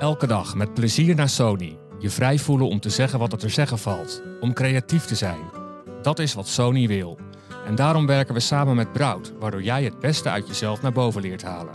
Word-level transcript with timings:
Elke 0.00 0.26
dag 0.26 0.54
met 0.54 0.74
plezier 0.74 1.14
naar 1.14 1.28
Sony. 1.28 1.78
Je 1.98 2.10
vrij 2.10 2.38
voelen 2.38 2.68
om 2.68 2.80
te 2.80 2.90
zeggen 2.90 3.18
wat 3.18 3.32
er 3.32 3.38
te 3.38 3.48
zeggen 3.48 3.78
valt. 3.78 4.22
Om 4.40 4.52
creatief 4.52 5.04
te 5.04 5.14
zijn. 5.14 5.40
Dat 6.02 6.18
is 6.18 6.34
wat 6.34 6.48
Sony 6.48 6.86
wil. 6.86 7.18
En 7.66 7.74
daarom 7.74 8.06
werken 8.06 8.34
we 8.34 8.40
samen 8.40 8.76
met 8.76 8.92
Brout, 8.92 9.32
waardoor 9.38 9.62
jij 9.62 9.84
het 9.84 9.98
beste 9.98 10.30
uit 10.30 10.46
jezelf 10.46 10.82
naar 10.82 10.92
boven 10.92 11.22
leert 11.22 11.42
halen. 11.42 11.74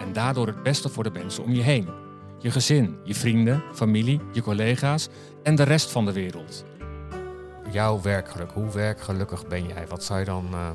En 0.00 0.12
daardoor 0.12 0.46
het 0.46 0.62
beste 0.62 0.88
voor 0.88 1.02
de 1.04 1.10
mensen 1.10 1.44
om 1.44 1.52
je 1.52 1.62
heen. 1.62 1.88
Je 2.38 2.50
gezin, 2.50 2.98
je 3.04 3.14
vrienden, 3.14 3.62
familie, 3.74 4.20
je 4.32 4.42
collega's 4.42 5.08
en 5.42 5.54
de 5.54 5.62
rest 5.62 5.90
van 5.90 6.04
de 6.04 6.12
wereld. 6.12 6.64
Jouw 7.70 8.00
werkgeluk, 8.02 8.50
hoe 8.50 8.70
werkgelukkig 8.70 9.46
ben 9.46 9.66
jij? 9.66 9.86
Wat 9.88 10.04
zou 10.04 10.18
je 10.18 10.24
dan, 10.24 10.46
uh, 10.52 10.68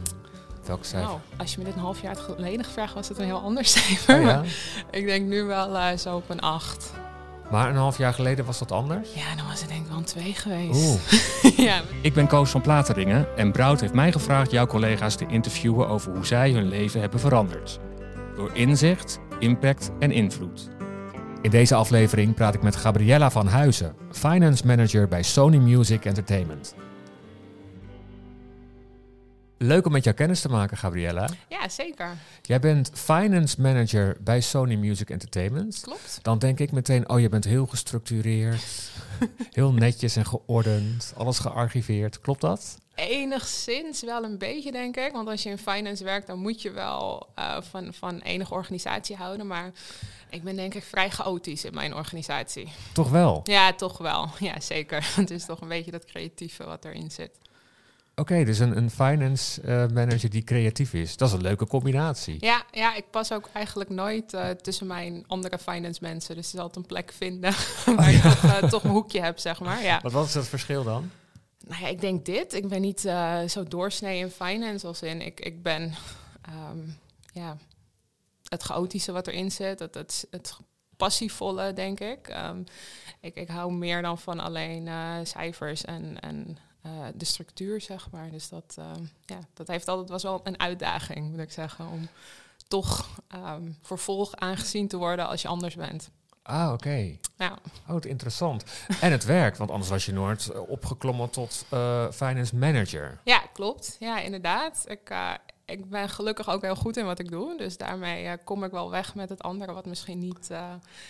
welk 0.72 0.86
cijfer? 0.86 1.08
Nou, 1.08 1.20
als 1.38 1.52
je 1.52 1.58
me 1.58 1.64
dit 1.64 1.74
een 1.74 1.80
half 1.80 2.02
jaar 2.02 2.16
geleden 2.16 2.66
gevraagd 2.66 2.94
was 2.94 3.08
het 3.08 3.20
een 3.20 3.26
heel 3.26 3.42
ander 3.42 3.66
cijfer. 3.76 4.16
Oh 4.16 4.22
ja? 4.22 4.26
Maar 4.26 4.46
ik 4.92 5.06
denk 5.06 5.28
nu 5.28 5.44
wel 5.44 5.76
uh, 5.76 5.92
zo 5.98 6.16
op 6.16 6.30
een 6.30 6.40
8. 6.40 6.92
Maar 7.52 7.70
een 7.70 7.76
half 7.76 7.98
jaar 7.98 8.14
geleden 8.14 8.46
was 8.46 8.60
dat 8.60 8.72
anders? 8.72 9.10
Ja, 9.14 9.36
dan 9.36 9.48
was 9.48 9.60
het 9.60 9.70
denk 9.70 9.82
ik 9.82 9.88
wel 9.88 9.98
een 9.98 10.04
2 10.04 10.34
geweest. 10.34 11.00
ja. 11.68 11.82
Ik 12.02 12.14
ben 12.14 12.28
Koos 12.28 12.50
van 12.50 12.62
Plateringen 12.62 13.38
en 13.38 13.52
Brout 13.52 13.82
heeft 13.82 13.94
mij 13.94 14.12
gevraagd 14.12 14.52
jouw 14.52 14.66
collega's 14.66 15.16
te 15.16 15.26
interviewen 15.28 15.88
over 15.88 16.12
hoe 16.14 16.26
zij 16.26 16.52
hun 16.52 16.68
leven 16.68 17.00
hebben 17.00 17.20
veranderd. 17.20 17.80
Door 18.36 18.50
inzicht, 18.54 19.20
impact 19.40 19.92
en 20.00 20.12
invloed. 20.12 20.70
In 21.42 21.50
deze 21.50 21.76
aflevering 21.76 22.36
praat 22.36 22.54
ik 22.54 22.62
met 22.62 22.76
Gabriella 22.76 23.32
van 23.32 23.48
Huizen, 23.48 23.96
finance 24.12 24.66
manager 24.66 25.08
bij 25.08 25.24
Sony 25.24 25.58
Music 25.58 26.06
Entertainment. 26.06 26.76
Leuk 29.64 29.86
om 29.86 29.92
met 29.92 30.04
jou 30.04 30.16
kennis 30.16 30.42
te 30.42 30.50
maken, 30.50 30.78
Gabriella. 30.78 31.30
Ja, 31.50 31.70
zeker. 31.70 32.18
Jij 32.42 32.60
bent 32.60 32.92
finance 32.94 33.62
manager 33.62 34.18
bij 34.20 34.42
Sony 34.42 34.76
Music 34.76 35.10
Entertainment. 35.10 35.80
Klopt. 35.82 36.20
Dan 36.22 36.40
denk 36.40 36.60
ik 36.60 36.72
meteen, 36.72 37.10
oh, 37.10 37.20
je 37.20 37.30
bent 37.30 37.44
heel 37.44 37.66
gestructureerd, 37.66 38.92
heel 39.52 39.74
netjes 39.74 40.16
en 40.16 40.26
geordend, 40.26 41.14
alles 41.18 41.40
gearchiveerd. 41.40 42.22
Klopt 42.22 42.42
dat? 42.42 42.78
Enigszins 42.96 44.02
wel 44.02 44.24
een 44.24 44.38
beetje, 44.38 44.72
denk 44.72 44.98
ik. 44.98 45.12
Want 45.12 45.28
als 45.28 45.44
je 45.44 45.50
in 45.50 45.58
finance 45.58 46.04
werkt, 46.04 46.28
dan 46.28 46.40
moet 46.40 46.62
je 46.62 46.72
wel 46.72 47.30
uh, 47.40 47.58
van, 47.62 47.94
van 47.94 48.20
enige 48.20 48.54
organisatie 48.54 49.16
houden. 49.16 49.48
Maar 49.48 49.72
ik 50.30 50.44
ben 50.44 50.56
denk 50.56 50.74
ik 50.74 50.84
vrij 50.84 51.10
chaotisch 51.10 51.66
in 51.66 51.74
mijn 51.74 51.96
organisatie. 51.96 52.72
Toch 52.94 53.10
wel? 53.10 53.42
Ja, 53.44 53.74
toch 53.74 53.98
wel. 53.98 54.30
Ja, 54.40 54.60
zeker. 54.60 55.12
Het 55.16 55.32
is 55.32 55.46
toch 55.46 55.62
een 55.62 55.68
beetje 55.68 55.92
dat 55.92 56.06
creatieve 56.06 56.64
wat 56.64 56.86
erin 56.86 57.12
zit. 57.12 57.32
Oké, 58.22 58.32
okay, 58.32 58.46
dus 58.46 58.60
een, 58.60 58.78
een 58.78 58.90
finance 58.92 59.62
uh, 59.62 59.88
manager 59.94 60.30
die 60.30 60.44
creatief 60.44 60.94
is. 60.94 61.18
Dat 61.18 61.28
is 61.28 61.34
een 61.34 61.42
leuke 61.42 61.68
combinatie. 61.68 62.38
Ja, 62.40 62.64
ja 62.72 62.96
ik 62.96 63.10
pas 63.10 63.32
ook 63.32 63.50
eigenlijk 63.54 63.90
nooit 63.90 64.34
uh, 64.34 64.50
tussen 64.50 64.88
mijn 64.88 65.24
andere 65.28 65.58
finance 65.58 66.00
mensen. 66.02 66.36
Dus 66.36 66.48
er 66.48 66.54
is 66.54 66.60
altijd 66.60 66.76
een 66.76 66.86
plek 66.86 67.12
vinden 67.12 67.54
waar 67.86 67.98
oh, 67.98 68.06
ja. 68.06 68.10
je 68.10 68.22
toch, 68.22 68.44
uh, 68.44 68.64
toch, 68.64 68.84
een 68.84 68.90
hoekje 68.90 69.22
hebt, 69.22 69.42
zeg 69.42 69.60
maar. 69.60 69.84
Ja. 69.84 70.00
Wat, 70.02 70.12
wat 70.12 70.28
is 70.28 70.34
het 70.34 70.48
verschil 70.48 70.84
dan? 70.84 71.12
Nou 71.68 71.82
ja, 71.82 71.88
ik 71.88 72.02
denk 72.02 72.26
dit. 72.26 72.54
Ik 72.54 72.68
ben 72.68 72.82
niet 72.82 73.00
zo 73.48 73.64
doorsnee 73.68 74.20
in 74.20 74.30
finance 74.30 74.88
als 74.88 75.02
in. 75.02 75.22
Ik, 75.22 75.40
ik 75.40 75.64
ben 75.64 75.94
um, 76.72 76.98
ja, 77.34 77.58
het 78.48 78.64
chaotische 78.64 79.12
wat 79.12 79.28
erin 79.28 79.52
zit, 79.52 79.80
het, 79.80 79.94
het, 79.94 80.28
het 80.32 80.58
passievolle, 80.98 81.74
denk 81.74 82.00
ik. 82.00 82.36
Um, 82.50 82.64
ik. 83.20 83.36
Ik 83.36 83.48
hou 83.48 83.74
meer 83.74 84.02
dan 84.02 84.18
van 84.18 84.40
alleen 84.40 84.90
cijfers 85.24 85.86
en... 85.86 86.20
en 86.20 86.58
uh, 86.86 86.92
de 87.16 87.26
structuur, 87.26 87.82
zeg 87.82 88.10
maar. 88.12 88.32
Dus 88.32 88.50
dat, 88.50 88.76
uh, 88.80 88.86
ja, 89.26 89.40
dat 89.54 89.68
heeft 89.68 89.88
altijd 89.88 90.10
was 90.10 90.24
wel 90.24 90.42
een 90.44 90.60
uitdaging, 90.60 91.30
moet 91.30 91.40
ik 91.40 91.52
zeggen, 91.52 91.88
om 91.88 92.08
toch 92.68 93.22
um, 93.36 93.78
vervolg 93.82 94.36
aangezien 94.36 94.88
te 94.88 94.98
worden 94.98 95.28
als 95.28 95.42
je 95.42 95.48
anders 95.48 95.76
bent. 95.76 96.10
Ah, 96.44 96.66
oké. 96.66 96.74
Okay. 96.74 97.20
Ja. 97.38 97.58
Oh, 97.88 97.96
het 97.96 98.06
interessant. 98.06 98.64
en 99.02 99.12
het 99.12 99.26
werkt, 99.26 99.58
want 99.58 99.72
anders 99.72 99.90
was 99.90 100.06
je 100.06 100.14
nooit 100.14 100.52
opgeklommen 100.68 101.30
tot 101.30 101.66
uh, 101.74 102.12
finance 102.12 102.56
manager. 102.56 103.20
Ja, 103.24 103.40
klopt. 103.54 103.96
Ja, 104.00 104.20
inderdaad. 104.20 104.84
Ik, 104.88 105.16
ik 105.66 105.90
ben 105.90 106.10
gelukkig 106.10 106.50
ook 106.50 106.62
heel 106.62 106.76
goed 106.76 106.98
in 106.98 107.06
wat 107.06 107.20
ik 107.20 107.32
doe. 107.32 107.58
Dus 107.58 107.78
daarmee 107.78 108.38
kom 108.38 108.64
ik 108.64 108.72
wel 108.72 108.90
weg 108.90 109.16
met 109.16 109.30
het 109.30 109.44
andere 109.44 109.74
wat 109.74 109.86
misschien 109.86 110.20
niet 110.20 110.50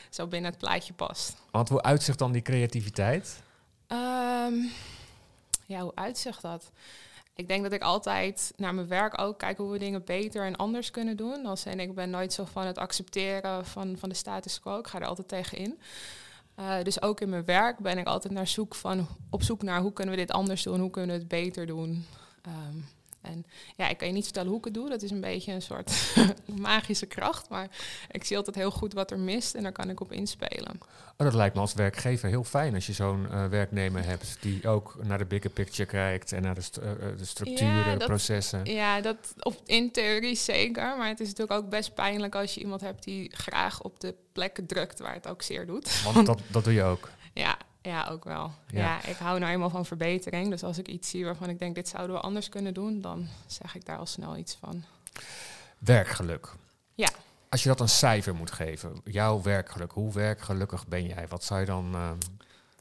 zo 0.09 0.27
binnen 0.27 0.51
het 0.51 0.59
plaatje 0.59 0.93
past. 0.93 1.35
Want 1.51 1.69
hoe 1.69 1.81
uitzicht 1.81 2.19
dan 2.19 2.31
die 2.31 2.41
creativiteit? 2.41 3.41
Um, 3.87 4.71
ja, 5.71 5.81
hoe 5.81 5.95
uitzicht 5.95 6.41
dat? 6.41 6.71
Ik 7.35 7.47
denk 7.47 7.63
dat 7.63 7.71
ik 7.71 7.81
altijd 7.81 8.53
naar 8.55 8.75
mijn 8.75 8.87
werk 8.87 9.21
ook 9.21 9.37
kijk 9.37 9.57
hoe 9.57 9.71
we 9.71 9.79
dingen 9.79 10.03
beter 10.03 10.45
en 10.45 10.55
anders 10.55 10.91
kunnen 10.91 11.17
doen. 11.17 11.45
Als 11.45 11.65
en 11.65 11.79
ik 11.79 11.95
ben 11.95 12.09
nooit 12.09 12.33
zo 12.33 12.45
van 12.45 12.65
het 12.65 12.77
accepteren 12.77 13.65
van, 13.65 13.97
van 13.97 14.09
de 14.09 14.15
status 14.15 14.59
quo. 14.59 14.79
Ik 14.79 14.87
ga 14.87 14.99
er 14.99 15.07
altijd 15.07 15.27
tegen 15.27 15.57
in. 15.57 15.79
Uh, 16.59 16.81
dus 16.83 17.01
ook 17.01 17.21
in 17.21 17.29
mijn 17.29 17.45
werk 17.45 17.77
ben 17.77 17.97
ik 17.97 18.07
altijd 18.07 18.33
naar 18.33 18.47
zoek 18.47 18.75
van, 18.75 19.07
op 19.29 19.43
zoek 19.43 19.61
naar 19.61 19.81
hoe 19.81 19.93
kunnen 19.93 20.15
we 20.15 20.19
dit 20.19 20.31
anders 20.31 20.63
doen, 20.63 20.79
hoe 20.79 20.89
kunnen 20.89 21.15
we 21.15 21.21
het 21.21 21.27
beter 21.27 21.65
doen. 21.65 22.05
Um, 22.47 22.85
en 23.21 23.45
ja, 23.77 23.89
ik 23.89 23.97
kan 23.97 24.07
je 24.07 24.13
niet 24.13 24.23
vertellen 24.23 24.49
hoe 24.49 24.57
ik 24.57 24.65
het 24.65 24.73
doe. 24.73 24.89
Dat 24.89 25.01
is 25.01 25.11
een 25.11 25.21
beetje 25.21 25.51
een 25.51 25.61
soort 25.61 26.15
magische 26.67 27.05
kracht. 27.05 27.49
Maar 27.49 27.67
ik 28.11 28.23
zie 28.23 28.37
altijd 28.37 28.55
heel 28.55 28.71
goed 28.71 28.93
wat 28.93 29.11
er 29.11 29.19
mist 29.19 29.55
en 29.55 29.63
daar 29.63 29.71
kan 29.71 29.89
ik 29.89 29.99
op 29.99 30.11
inspelen. 30.11 30.79
Oh, 31.17 31.27
dat 31.27 31.33
lijkt 31.33 31.55
me 31.55 31.61
als 31.61 31.73
werkgever 31.73 32.29
heel 32.29 32.43
fijn 32.43 32.73
als 32.73 32.85
je 32.85 32.93
zo'n 32.93 33.27
uh, 33.31 33.45
werknemer 33.45 34.05
hebt 34.05 34.37
die 34.39 34.67
ook 34.67 34.95
naar 35.03 35.17
de 35.17 35.25
bigger 35.25 35.49
picture 35.49 35.89
kijkt 35.89 36.31
en 36.31 36.41
naar 36.41 36.55
de, 36.55 36.61
st 36.61 36.77
uh, 36.77 36.83
de 37.17 37.25
structuren, 37.25 37.75
ja, 37.75 37.89
dat, 37.89 37.99
de 37.99 38.05
processen. 38.05 38.65
Ja, 38.65 39.01
dat 39.01 39.33
op, 39.39 39.61
in 39.65 39.91
theorie 39.91 40.35
zeker. 40.35 40.97
Maar 40.97 41.07
het 41.07 41.19
is 41.19 41.27
natuurlijk 41.27 41.59
ook 41.59 41.69
best 41.69 41.93
pijnlijk 41.93 42.35
als 42.35 42.53
je 42.53 42.61
iemand 42.61 42.81
hebt 42.81 43.03
die 43.03 43.31
graag 43.35 43.81
op 43.81 43.99
de 43.99 44.15
plekken 44.31 44.65
drukt 44.65 44.99
waar 44.99 45.13
het 45.13 45.27
ook 45.27 45.41
zeer 45.41 45.65
doet. 45.65 46.03
Want 46.03 46.25
dat, 46.25 46.41
dat 46.51 46.63
doe 46.63 46.73
je 46.73 46.83
ook. 46.83 47.09
Ja, 47.33 47.57
ja, 47.81 48.07
ook 48.07 48.23
wel. 48.23 48.51
Ja. 48.67 48.79
ja. 48.79 49.05
ik 49.05 49.17
hou 49.17 49.39
nou 49.39 49.51
eenmaal 49.51 49.69
van 49.69 49.85
verbetering. 49.85 50.49
Dus 50.49 50.63
als 50.63 50.77
ik 50.77 50.87
iets 50.87 51.09
zie 51.09 51.25
waarvan 51.25 51.49
ik 51.49 51.59
denk, 51.59 51.75
dit 51.75 51.87
zouden 51.87 52.15
we 52.15 52.21
anders 52.21 52.49
kunnen 52.49 52.73
doen, 52.73 53.01
dan 53.01 53.27
zeg 53.45 53.75
ik 53.75 53.85
daar 53.85 53.97
al 53.97 54.05
snel 54.05 54.37
iets 54.37 54.55
van. 54.55 54.83
Werkgeluk. 55.77 56.53
Ja. 56.93 57.09
Als 57.49 57.63
je 57.63 57.69
dat 57.69 57.79
een 57.79 57.89
cijfer 57.89 58.35
moet 58.35 58.51
geven, 58.51 59.01
jouw 59.03 59.41
werkgeluk, 59.41 59.91
hoe 59.91 60.13
werkgelukkig 60.13 60.87
ben 60.87 61.05
jij? 61.05 61.27
Wat 61.27 61.43
zou 61.43 61.59
je 61.59 61.65
dan, 61.65 61.95
uh, 61.95 62.11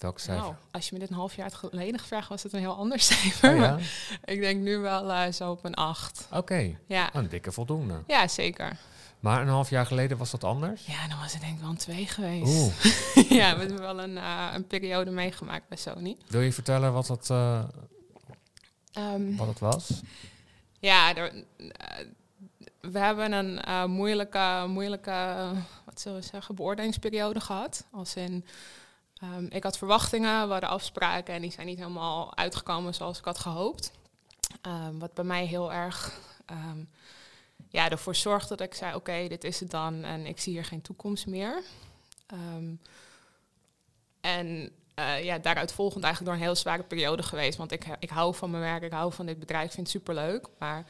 welk 0.03 0.19
cijfer? 0.19 0.45
Nou, 0.45 0.55
als 0.71 0.89
je 0.89 0.95
me 0.95 1.01
dit 1.01 1.11
een 1.11 1.17
half 1.17 1.37
jaar 1.37 1.51
geleden 1.51 2.01
gevraagd 2.01 2.29
was 2.29 2.43
het 2.43 2.53
een 2.53 2.61
heel 2.61 2.77
ander 2.77 3.01
cijfer. 3.11 3.55
Oh, 3.55 3.59
ja? 3.59 3.79
ik 4.25 4.41
denk 4.41 4.63
nu 4.63 4.79
wel 4.79 5.11
uh, 5.11 5.33
zo 5.33 5.51
op 5.51 5.65
een 5.65 5.75
acht. 5.75 6.27
Oké, 6.29 6.39
okay. 6.39 6.79
ja. 6.87 7.15
een 7.15 7.29
dikke 7.29 7.53
voldoende. 7.53 8.03
Ja, 8.07 8.29
zeker. 8.29 8.79
Maar 9.21 9.41
een 9.41 9.49
half 9.49 9.71
jaar 9.71 9.87
geleden 9.87 10.17
was 10.19 10.31
dat 10.31 10.45
anders? 10.45 10.87
Ja, 10.87 11.09
dan 11.09 11.19
was 11.19 11.33
het 11.33 11.41
denk 11.41 11.55
ik 11.55 11.61
wel 11.61 11.71
een 11.71 11.77
twee 11.77 12.07
geweest. 12.07 12.73
ja, 13.39 13.55
we 13.55 13.61
hebben 13.61 13.81
wel 13.81 14.01
een, 14.01 14.17
uh, 14.17 14.51
een 14.55 14.67
periode 14.67 15.11
meegemaakt 15.11 15.69
bij 15.69 15.79
Sony. 15.79 16.17
Wil 16.27 16.41
je 16.41 16.53
vertellen 16.53 16.93
wat 16.93 17.07
dat, 17.07 17.29
uh, 17.31 17.63
um, 18.99 19.37
wat 19.37 19.47
het 19.47 19.59
was? 19.59 20.01
Ja, 20.79 21.17
er, 21.17 21.45
we 22.81 22.99
hebben 22.99 23.33
een 23.33 23.91
moeilijke, 23.91 24.65
moeilijke 24.69 25.37
wat 25.85 26.01
zullen 26.01 26.21
we 26.21 26.27
zeggen, 26.27 26.55
beoordelingsperiode 26.55 27.41
gehad. 27.41 27.87
Als 27.91 28.17
in, 28.17 28.45
um, 29.23 29.47
ik 29.51 29.63
had 29.63 29.79
verwachtingen, 29.79 30.47
we 30.47 30.53
hadden 30.53 30.71
afspraken 30.71 31.35
en 31.35 31.41
die 31.41 31.53
zijn 31.53 31.67
niet 31.67 31.79
helemaal 31.79 32.37
uitgekomen 32.37 32.95
zoals 32.95 33.19
ik 33.19 33.25
had 33.25 33.39
gehoopt. 33.39 33.93
Um, 34.67 34.99
wat 34.99 35.15
bij 35.15 35.25
mij 35.25 35.47
heel 35.47 35.73
erg 35.73 36.21
ja, 37.69 37.91
ervoor 37.91 38.15
zorgde 38.15 38.57
dat 38.57 38.67
ik 38.67 38.75
zei, 38.75 38.95
oké, 38.95 39.29
dit 39.29 39.45
is 39.45 39.61
het 39.61 39.71
dan 39.71 40.05
en 40.05 40.27
ik 40.27 40.41
zie 40.41 40.53
hier 40.53 40.65
geen 40.65 40.83
toekomst 40.83 41.27
meer. 41.27 41.63
En 44.21 44.73
uh, 44.99 45.25
ja, 45.25 45.39
daaruit 45.39 45.73
volgend 45.73 46.05
eigenlijk 46.05 46.33
door 46.33 46.43
een 46.43 46.49
heel 46.49 46.61
zware 46.61 46.83
periode 46.83 47.23
geweest. 47.23 47.59
Want 47.59 47.73
ik, 47.73 47.87
ik 47.99 48.11
hou 48.11 48.35
van 48.35 48.51
mijn 48.51 48.63
werk, 48.63 48.83
ik 48.83 48.93
hou 48.93 49.13
van 49.13 49.27
dit 49.27 49.39
bedrijf, 49.39 49.65
ik 49.65 49.73
vind 49.73 49.87
het 49.87 49.97
superleuk. 49.97 50.47
Maar 50.59 50.87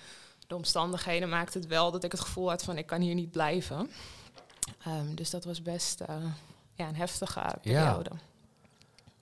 de 0.47 0.55
omstandigheden 0.55 1.29
maakten 1.29 1.61
het 1.61 1.69
wel 1.69 1.91
dat 1.91 2.05
ik 2.05 2.13
het 2.13 2.21
gevoel 2.21 2.49
had 2.49 2.63
van 2.63 2.79
ik 2.79 2.87
kan 2.87 3.01
hier 3.01 3.15
niet 3.15 3.31
blijven. 3.31 3.91
Dus 5.15 5.31
dat 5.31 5.45
was 5.45 5.63
best 5.63 6.01
uh, 6.01 6.07
ja, 6.75 6.89
een 6.89 6.97
heftige 6.97 7.59
periode. 7.63 8.10
Ja 8.13 8.29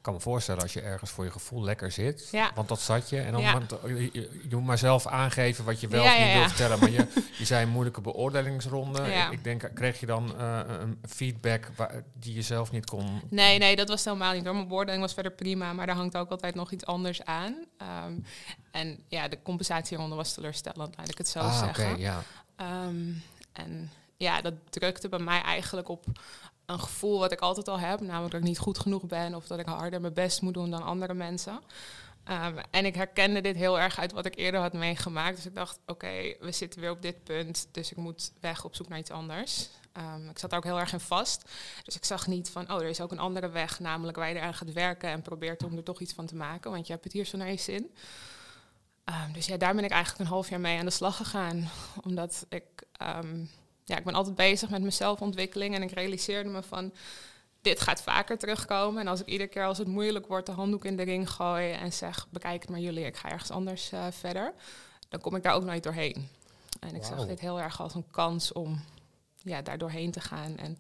kan 0.09 0.17
me 0.17 0.23
voorstellen 0.23 0.63
als 0.63 0.73
je 0.73 0.81
ergens 0.81 1.11
voor 1.11 1.25
je 1.25 1.31
gevoel 1.31 1.63
lekker 1.63 1.93
zit. 1.93 2.29
Ja. 2.31 2.51
Want 2.55 2.69
dat 2.69 2.81
zat 2.81 3.09
je. 3.09 3.21
En 3.21 3.33
dan 3.33 3.41
ja. 3.41 3.61
je, 3.87 4.11
je, 4.49 4.57
moet 4.57 4.65
maar 4.65 4.79
zelf 4.79 5.07
aangeven 5.07 5.65
wat 5.65 5.81
je 5.81 5.89
wel 5.89 6.05
of 6.05 6.19
niet 6.19 6.33
wil 6.33 6.49
vertellen. 6.49 6.79
Maar 6.79 6.91
je, 6.91 7.07
je 7.39 7.45
zei 7.45 7.65
een 7.65 7.71
moeilijke 7.71 8.01
beoordelingsronde. 8.01 9.03
Ik, 9.03 9.31
ik, 9.31 9.45
denk, 9.45 9.71
kreeg 9.75 10.01
je 10.01 10.07
dan 10.07 10.35
uh, 10.39 10.61
een 10.67 10.99
feedback 11.09 11.71
waar, 11.77 12.03
die 12.13 12.35
je 12.35 12.43
zelf 12.43 12.71
niet 12.71 12.91
kon... 12.91 13.23
Nee, 13.31 13.59
nee, 13.59 13.77
dat 13.77 13.89
was 13.89 14.05
helemaal 14.05 14.33
niet. 14.33 14.45
Door 14.45 14.55
mijn 14.55 14.69
beoordeling 14.69 15.03
was 15.03 15.15
verder 15.15 15.33
prima. 15.33 15.73
Maar 15.73 15.87
daar 15.87 15.97
hangt 15.97 16.17
ook 16.17 16.31
altijd 16.31 16.55
nog 16.55 16.73
iets 16.73 16.87
anders 16.87 17.25
aan. 17.25 17.65
Um, 18.07 18.25
en 18.71 19.05
ja, 19.09 19.29
de 19.29 19.39
compensatieronde 19.43 20.15
was 20.15 20.33
teleurstellend, 20.33 20.97
laat 20.97 21.09
ik 21.09 21.19
het 21.19 21.29
zo 21.29 21.39
ah, 21.39 21.59
zeggen. 21.59 21.85
Okay, 21.85 22.01
ja. 22.01 22.23
Um, 22.87 23.23
en 23.53 23.91
ja, 24.17 24.41
dat 24.41 24.55
drukte 24.71 25.09
bij 25.09 25.19
mij 25.19 25.43
eigenlijk 25.43 25.89
op 25.89 26.05
een 26.69 26.81
gevoel 26.81 27.19
wat 27.19 27.33
ik 27.33 27.41
altijd 27.41 27.69
al 27.69 27.79
heb, 27.79 28.01
namelijk 28.01 28.33
dat 28.33 28.41
ik 28.41 28.47
niet 28.47 28.59
goed 28.59 28.79
genoeg 28.79 29.07
ben 29.07 29.35
of 29.35 29.47
dat 29.47 29.59
ik 29.59 29.67
harder 29.67 30.01
mijn 30.01 30.13
best 30.13 30.43
moet 30.43 30.55
doen 30.55 30.71
dan 30.71 30.83
andere 30.83 31.15
mensen. 31.15 31.61
Um, 32.31 32.57
en 32.71 32.85
ik 32.85 32.95
herkende 32.95 33.41
dit 33.41 33.57
heel 33.57 33.81
erg 33.81 33.99
uit 33.99 34.13
wat 34.13 34.27
ik 34.27 34.37
eerder 34.37 34.61
had 34.61 34.73
meegemaakt. 34.73 35.37
Dus 35.37 35.47
ik 35.47 35.55
dacht, 35.55 35.79
oké, 35.87 36.35
we 36.41 36.53
zitten 36.53 36.81
weer 36.81 36.91
op 36.91 37.03
dit 37.03 37.25
punt, 37.25 37.69
dus 37.73 37.91
ik 37.91 37.97
moet 37.97 38.33
weg 38.41 38.65
op 38.65 38.75
zoek 38.75 38.89
naar 38.89 38.99
iets 38.99 39.11
anders. 39.11 39.69
Ehm, 39.93 40.29
ik 40.29 40.39
zat 40.39 40.51
daar 40.51 40.59
ook 40.59 40.65
heel 40.65 40.79
erg 40.79 40.93
in 40.93 41.01
vast. 41.01 41.51
Dus 41.85 41.97
ik 41.97 42.05
zag 42.05 42.27
niet 42.27 42.51
van, 42.51 42.73
oh, 42.73 42.81
er 42.81 42.89
is 42.89 43.01
ook 43.01 43.13
een 43.13 43.19
andere 43.19 43.49
weg, 43.49 43.81
namelijk 43.81 44.17
waar 44.17 44.29
je 44.29 44.35
eraan 44.35 44.55
gaat 44.55 44.73
werken 44.73 45.11
en 45.11 45.23
probeert 45.23 45.65
om 45.65 45.77
er 45.77 45.83
toch 45.83 46.01
iets 46.01 46.13
van 46.13 46.27
te 46.27 46.37
maken, 46.37 46.71
want 46.71 46.87
je 46.87 46.93
hebt 46.93 47.05
het 47.05 47.13
hier 47.13 47.25
zo 47.25 47.37
naar 47.37 47.51
je 47.51 47.57
zin. 47.57 47.91
Ehm, 49.05 49.33
dus 49.33 49.47
ja, 49.47 49.57
daar 49.57 49.75
ben 49.75 49.85
ik 49.85 49.91
eigenlijk 49.91 50.21
een 50.21 50.35
half 50.35 50.49
jaar 50.49 50.61
mee 50.61 50.79
aan 50.79 50.85
de 50.85 50.91
slag 50.91 51.17
gegaan. 51.17 51.71
Omdat 52.05 52.47
ik, 52.49 52.65
ehm, 52.93 53.45
ja, 53.89 53.97
ik 53.97 54.05
ben 54.05 54.15
altijd 54.15 54.35
bezig 54.35 54.71
met 54.71 54.83
mezelfontwikkeling 54.83 55.75
en 55.75 55.83
ik 55.83 55.91
realiseerde 55.91 56.49
me 56.49 56.63
van, 56.63 56.93
dit 57.61 57.81
gaat 57.81 58.03
vaker 58.03 58.39
terugkomen. 58.39 59.01
En 59.01 59.09
als 59.09 59.21
ik 59.21 59.27
iedere 59.27 59.49
keer 59.49 59.65
als 59.65 59.79
het 59.79 59.89
moeilijk 59.89 60.27
wordt 60.27 60.47
de 60.47 60.53
handdoek 60.53 60.85
in 60.85 60.97
de 60.97 61.03
ring 61.03 61.31
gooi 61.31 61.73
en 61.73 61.93
zeg, 61.93 62.27
bekijk 62.31 62.61
het 62.61 62.71
maar 62.71 62.81
jullie, 62.81 63.05
ik 63.05 63.17
ga 63.17 63.31
ergens 63.31 63.51
anders 63.51 63.93
uh, 63.93 64.07
verder, 64.11 64.53
dan 65.09 65.21
kom 65.21 65.37
ik 65.37 65.43
daar 65.43 65.55
ook 65.55 65.65
nooit 65.65 65.83
doorheen. 65.83 66.29
En 66.81 66.95
ik 66.95 67.05
zag 67.05 67.27
dit 67.27 67.41
heel 67.41 67.61
erg 67.61 67.81
als 67.81 67.95
een 67.95 68.11
kans 68.11 68.53
om 68.53 68.81
ja, 69.43 69.63
daar 69.63 69.79
doorheen 69.79 70.11
te 70.11 70.21
gaan 70.21 70.57
en 70.57 70.79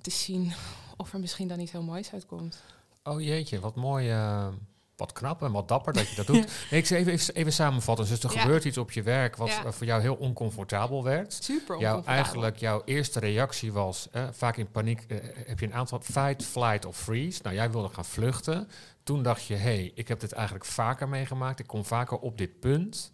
te 0.00 0.10
zien 0.10 0.52
of 0.96 1.12
er 1.12 1.20
misschien 1.20 1.48
dan 1.48 1.60
iets 1.60 1.72
heel 1.72 1.82
moois 1.82 2.12
uitkomt. 2.12 2.62
Oh 3.02 3.20
jeetje, 3.20 3.60
wat 3.60 3.74
mooi. 3.74 4.10
Uh, 4.10 4.48
wat 4.96 5.12
knap 5.12 5.42
en 5.42 5.52
wat 5.52 5.68
dapper 5.68 5.92
dat 5.92 6.08
je 6.08 6.16
dat 6.16 6.26
doet. 6.26 6.36
nee, 6.70 6.80
ik 6.80 6.90
even, 6.90 7.12
even, 7.12 7.34
even 7.34 7.52
samenvatten. 7.52 8.08
Dus 8.08 8.22
er 8.22 8.30
gebeurt 8.30 8.64
iets 8.64 8.78
op 8.78 8.90
je 8.90 9.02
werk 9.02 9.36
wat 9.36 9.60
voor 9.64 9.86
jou 9.86 10.00
heel 10.00 10.14
oncomfortabel 10.14 11.04
werd. 11.04 11.32
Super 11.32 11.78
jouw, 11.78 12.02
Eigenlijk 12.04 12.56
jouw 12.56 12.82
eerste 12.84 13.20
reactie 13.20 13.72
was, 13.72 14.08
eh, 14.12 14.28
vaak 14.32 14.56
in 14.56 14.70
paniek 14.70 15.04
eh, 15.08 15.18
heb 15.46 15.60
je 15.60 15.66
een 15.66 15.74
aantal 15.74 16.00
fight, 16.00 16.44
flight 16.44 16.84
of 16.84 16.96
freeze. 16.96 17.40
Nou, 17.42 17.54
jij 17.54 17.70
wilde 17.70 17.88
gaan 17.88 18.04
vluchten. 18.04 18.68
Toen 19.02 19.22
dacht 19.22 19.44
je, 19.44 19.54
hé, 19.54 19.60
hey, 19.60 19.92
ik 19.94 20.08
heb 20.08 20.20
dit 20.20 20.32
eigenlijk 20.32 20.64
vaker 20.64 21.08
meegemaakt. 21.08 21.60
Ik 21.60 21.66
kom 21.66 21.84
vaker 21.84 22.18
op 22.18 22.38
dit 22.38 22.60
punt. 22.60 23.12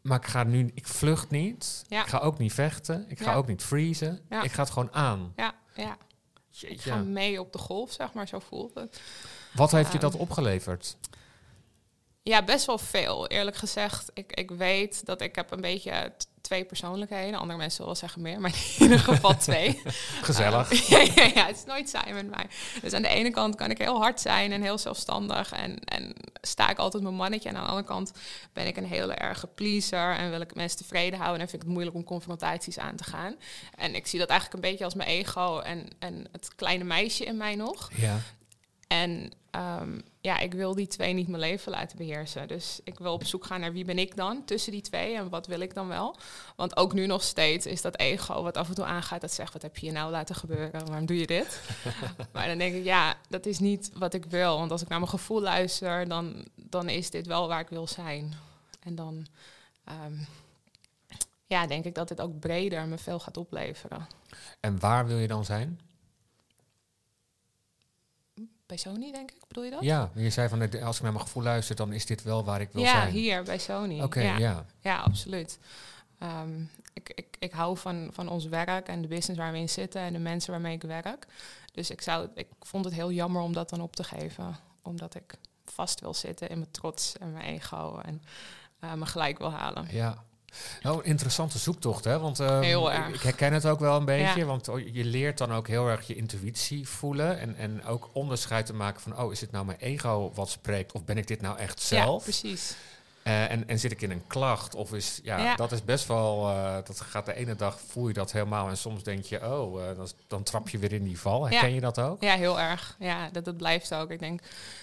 Maar 0.00 0.18
ik 0.18 0.26
ga 0.26 0.42
nu, 0.42 0.70
ik 0.74 0.86
vlucht 0.86 1.30
niet. 1.30 1.84
Ik 1.88 2.06
ga 2.06 2.18
ook 2.18 2.38
niet 2.38 2.52
vechten. 2.52 3.04
Ik 3.08 3.20
ga 3.20 3.34
ook 3.34 3.46
niet 3.46 3.62
freezen. 3.62 4.20
Ik 4.42 4.52
ga 4.52 4.62
het 4.62 4.70
gewoon 4.72 4.92
aan. 4.92 5.32
Ja, 5.36 5.54
ja. 5.74 5.96
Ik 6.60 6.80
ga 6.80 6.96
mee 6.96 7.40
op 7.40 7.52
de 7.52 7.58
golf, 7.58 7.92
zeg 7.92 8.12
maar, 8.12 8.28
zo 8.28 8.38
voelt 8.38 8.74
het. 8.74 9.00
Wat 9.54 9.70
heeft 9.70 9.92
je 9.92 9.98
dat 9.98 10.12
ehm, 10.12 10.22
opgeleverd? 10.22 10.96
Ja, 12.22 12.42
best 12.42 12.66
wel 12.66 12.78
veel. 12.78 13.26
Eerlijk 13.26 13.56
gezegd, 13.56 14.10
ik, 14.14 14.32
ik 14.32 14.50
weet 14.50 15.06
dat 15.06 15.20
ik 15.20 15.34
heb 15.34 15.50
een 15.50 15.60
beetje 15.60 16.12
twee 16.40 16.64
persoonlijkheden. 16.64 17.38
Andere 17.38 17.58
mensen 17.58 17.82
zullen 17.82 17.96
zeggen 17.96 18.22
meer, 18.22 18.40
maar 18.40 18.50
in 18.50 18.82
ieder 18.82 18.98
geval 18.98 19.36
twee. 19.36 19.82
Gezellig. 20.22 20.72
Uh, 20.72 20.88
ja, 20.88 21.12
ja, 21.14 21.30
ja, 21.34 21.46
het 21.46 21.56
is 21.56 21.64
nooit 21.64 21.88
saai 21.88 22.12
met 22.12 22.30
mij. 22.30 22.46
Dus 22.82 22.92
aan 22.92 23.02
de 23.02 23.08
ene 23.08 23.30
kant 23.30 23.54
kan 23.54 23.70
ik 23.70 23.78
heel 23.78 23.98
hard 23.98 24.20
zijn 24.20 24.52
en 24.52 24.62
heel 24.62 24.78
zelfstandig 24.78 25.52
en, 25.52 25.78
en 25.84 26.14
sta 26.40 26.70
ik 26.70 26.78
altijd 26.78 27.02
mijn 27.02 27.14
mannetje. 27.14 27.48
En 27.48 27.56
aan 27.56 27.62
de 27.62 27.68
andere 27.68 27.86
kant 27.86 28.12
ben 28.52 28.66
ik 28.66 28.76
een 28.76 28.86
hele 28.86 29.14
erge 29.14 29.46
pleaser 29.46 30.16
en 30.16 30.30
wil 30.30 30.40
ik 30.40 30.54
mensen 30.54 30.78
tevreden 30.78 31.18
houden 31.18 31.40
en 31.40 31.48
vind 31.48 31.62
ik 31.62 31.68
het 31.68 31.76
moeilijk 31.76 31.96
om 31.96 32.04
confrontaties 32.04 32.78
aan 32.78 32.96
te 32.96 33.04
gaan. 33.04 33.34
En 33.76 33.94
ik 33.94 34.06
zie 34.06 34.18
dat 34.18 34.28
eigenlijk 34.28 34.62
een 34.62 34.70
beetje 34.70 34.84
als 34.84 34.94
mijn 34.94 35.08
ego 35.08 35.58
en, 35.58 35.88
en 35.98 36.26
het 36.32 36.54
kleine 36.54 36.84
meisje 36.84 37.24
in 37.24 37.36
mij 37.36 37.54
nog. 37.54 37.90
Ja. 37.94 38.20
En 38.86 39.32
um, 39.56 40.02
ja, 40.20 40.38
ik 40.38 40.54
wil 40.54 40.74
die 40.74 40.86
twee 40.86 41.12
niet 41.12 41.28
mijn 41.28 41.40
leven 41.40 41.72
laten 41.72 41.96
beheersen. 41.96 42.48
Dus 42.48 42.80
ik 42.84 42.98
wil 42.98 43.12
op 43.12 43.24
zoek 43.24 43.44
gaan 43.44 43.60
naar 43.60 43.72
wie 43.72 43.84
ben 43.84 43.98
ik 43.98 44.16
dan 44.16 44.44
tussen 44.44 44.72
die 44.72 44.80
twee 44.80 45.16
en 45.16 45.28
wat 45.28 45.46
wil 45.46 45.60
ik 45.60 45.74
dan 45.74 45.88
wel. 45.88 46.16
Want 46.56 46.76
ook 46.76 46.92
nu 46.92 47.06
nog 47.06 47.22
steeds 47.22 47.66
is 47.66 47.82
dat 47.82 47.98
ego 47.98 48.42
wat 48.42 48.56
af 48.56 48.68
en 48.68 48.74
toe 48.74 48.84
aangaat, 48.84 49.20
dat 49.20 49.32
zegt 49.32 49.52
wat 49.52 49.62
heb 49.62 49.76
je 49.76 49.92
nou 49.92 50.10
laten 50.10 50.34
gebeuren, 50.34 50.86
waarom 50.86 51.06
doe 51.06 51.18
je 51.18 51.26
dit? 51.26 51.60
maar 52.32 52.46
dan 52.46 52.58
denk 52.58 52.74
ik, 52.74 52.84
ja, 52.84 53.16
dat 53.28 53.46
is 53.46 53.58
niet 53.58 53.90
wat 53.94 54.14
ik 54.14 54.24
wil. 54.24 54.58
Want 54.58 54.70
als 54.70 54.82
ik 54.82 54.88
naar 54.88 54.98
mijn 54.98 55.10
gevoel 55.10 55.40
luister, 55.40 56.08
dan, 56.08 56.46
dan 56.54 56.88
is 56.88 57.10
dit 57.10 57.26
wel 57.26 57.48
waar 57.48 57.60
ik 57.60 57.68
wil 57.68 57.86
zijn. 57.86 58.34
En 58.80 58.94
dan 58.94 59.26
um, 60.04 60.26
ja, 61.46 61.66
denk 61.66 61.84
ik 61.84 61.94
dat 61.94 62.08
dit 62.08 62.20
ook 62.20 62.38
breder 62.38 62.86
me 62.86 62.98
veel 62.98 63.20
gaat 63.20 63.36
opleveren. 63.36 64.06
En 64.60 64.78
waar 64.78 65.06
wil 65.06 65.18
je 65.18 65.28
dan 65.28 65.44
zijn? 65.44 65.80
Bij 68.66 68.76
Sony, 68.76 69.12
denk 69.12 69.30
ik. 69.30 69.38
Bedoel 69.48 69.64
je 69.64 69.70
dat? 69.70 69.82
Ja, 69.82 70.10
je 70.14 70.30
zei 70.30 70.48
van 70.48 70.60
als 70.82 70.96
ik 70.96 71.02
naar 71.02 71.12
mijn 71.12 71.24
gevoel 71.24 71.42
luister, 71.42 71.76
dan 71.76 71.92
is 71.92 72.06
dit 72.06 72.22
wel 72.22 72.44
waar 72.44 72.60
ik 72.60 72.68
wil 72.72 72.82
ja, 72.82 72.90
zijn. 72.90 73.06
Ja, 73.06 73.12
hier 73.12 73.42
bij 73.42 73.58
Sony. 73.58 74.02
Oké, 74.02 74.20
ja. 74.20 74.64
ja. 74.80 74.96
absoluut. 74.96 75.58
Ehm, 76.18 76.60
ik, 76.92 77.12
ik, 77.14 77.36
ik 77.38 77.52
hou 77.52 77.76
van, 77.76 78.08
van 78.12 78.28
ons 78.28 78.46
werk 78.46 78.88
en 78.88 79.02
de 79.02 79.08
business 79.08 79.40
waar 79.40 79.52
we 79.52 79.58
in 79.58 79.68
zitten 79.68 80.00
en 80.00 80.12
de 80.12 80.18
mensen 80.18 80.50
waarmee 80.50 80.74
ik 80.74 80.82
werk. 80.82 81.26
Dus 81.72 81.90
ik, 81.90 82.00
zou, 82.00 82.28
ik 82.34 82.48
vond 82.60 82.84
het 82.84 82.94
heel 82.94 83.12
jammer 83.12 83.42
om 83.42 83.52
dat 83.52 83.70
dan 83.70 83.80
op 83.80 83.96
te 83.96 84.04
geven. 84.04 84.56
Omdat 84.82 85.14
ik 85.14 85.34
vast 85.64 86.00
wil 86.00 86.14
zitten 86.14 86.48
in 86.48 86.58
mijn 86.58 86.70
trots 86.70 87.18
en 87.18 87.32
mijn 87.32 87.44
ego 87.44 87.98
en 87.98 88.22
uh, 88.80 88.92
me 88.92 89.06
gelijk 89.06 89.38
wil 89.38 89.52
halen. 89.52 89.86
Ja, 89.90 90.24
nou, 90.82 91.04
interessante 91.04 91.58
zoektocht, 91.58 92.04
hè? 92.04 92.18
Want 92.18 92.38
um, 92.38 92.60
heel 92.60 92.92
erg. 92.92 93.14
Ik, 93.14 93.20
herken 93.20 93.52
het 93.52 93.66
ook 93.66 93.80
wel 93.80 93.96
een 93.96 94.04
beetje, 94.04 94.44
want 94.44 94.68
je 94.92 95.04
leert 95.04 95.38
dan 95.38 95.52
ook 95.52 95.68
heel 95.68 95.88
erg 95.88 96.06
je 96.06 96.14
intuïtie 96.14 96.88
voelen 96.88 97.38
en, 97.38 97.56
en 97.56 97.84
ook 97.84 98.10
onderscheid 98.12 98.66
te 98.66 98.74
maken 98.74 99.00
van, 99.00 99.18
oh, 99.18 99.32
is 99.32 99.40
het 99.40 99.50
nou 99.50 99.64
mijn 99.64 99.78
ego 99.78 100.32
wat 100.34 100.50
spreekt 100.50 100.92
of 100.92 101.04
ben 101.04 101.18
ik 101.18 101.26
dit 101.26 101.40
nou 101.40 101.58
echt 101.58 101.80
zelf? 101.80 102.18
Ja, 102.18 102.22
precies. 102.22 102.76
Uh, 103.24 103.50
en, 103.50 103.68
en 103.68 103.78
zit 103.78 103.92
ik 103.92 104.02
in 104.02 104.10
een 104.10 104.26
klacht? 104.26 104.74
Of 104.74 104.92
is, 104.92 105.20
ja, 105.22 105.56
dat 105.56 105.72
is 105.72 105.84
best 105.84 106.06
wel, 106.06 106.50
uh, 106.50 106.74
dat 106.84 107.00
gaat 107.00 107.26
de 107.26 107.34
ene 107.34 107.56
dag 107.56 107.80
voel 107.86 108.08
je 108.08 108.14
dat 108.14 108.32
helemaal 108.32 108.68
en 108.68 108.76
soms 108.76 109.02
denk 109.02 109.24
je, 109.24 109.50
oh, 109.50 109.80
uh, 109.80 109.86
dan, 109.96 110.08
dan, 110.26 110.42
trap 110.42 110.68
je 110.68 110.78
weer 110.78 110.92
in 110.92 111.04
die 111.04 111.18
val. 111.18 111.48
Herken 111.48 111.74
je 111.74 111.80
dat 111.80 112.00
ook? 112.00 112.22
Ja, 112.22 112.34
heel 112.34 112.60
erg. 112.60 112.96
Ja, 112.98 113.28
dat, 113.32 113.44
dat 113.44 113.56
blijft 113.56 113.94
ook. 113.94 114.10
Ik 114.10 114.18
denk 114.18 114.40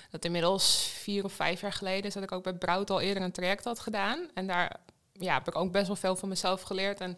dat 0.10 0.26
inmiddels 0.26 0.94
vier 1.02 1.24
of 1.24 1.34
vijf 1.34 1.62
jaar 1.62 1.74
geleden 1.74 2.04
is 2.04 2.14
dat 2.14 2.24
ik 2.24 2.32
ook 2.32 2.44
bij 2.44 2.54
Brout 2.54 2.90
al 2.90 3.02
eerder 3.02 3.24
een 3.24 3.32
traject 3.32 3.64
had 3.64 3.80
gedaan. 3.80 4.30
En 4.34 4.48
daar 4.48 4.76
ja, 5.14 5.34
heb 5.34 5.48
ik 5.48 5.56
ook 5.56 5.72
best 5.72 5.88
wel 5.88 5.96
veel 5.96 6.16
van 6.16 6.30
mezelf 6.30 6.62
geleerd. 6.62 7.02
En 7.02 7.18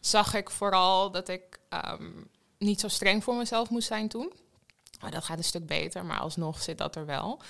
zag 0.00 0.34
ik 0.34 0.50
vooral 0.50 1.10
dat 1.10 1.28
ik 1.28 1.58
ehm, 1.68 2.10
niet 2.58 2.80
zo 2.80 2.88
streng 2.88 3.24
voor 3.24 3.34
mezelf 3.34 3.70
moest 3.70 3.86
zijn 3.86 4.08
toen. 4.08 4.32
Maar 5.00 5.10
dat 5.10 5.24
gaat 5.24 5.38
een 5.38 5.44
stuk 5.44 5.66
beter, 5.66 6.04
maar 6.04 6.20
alsnog 6.20 6.62
zit 6.62 6.78
dat 6.78 6.96
er 6.96 7.06
wel. 7.06 7.40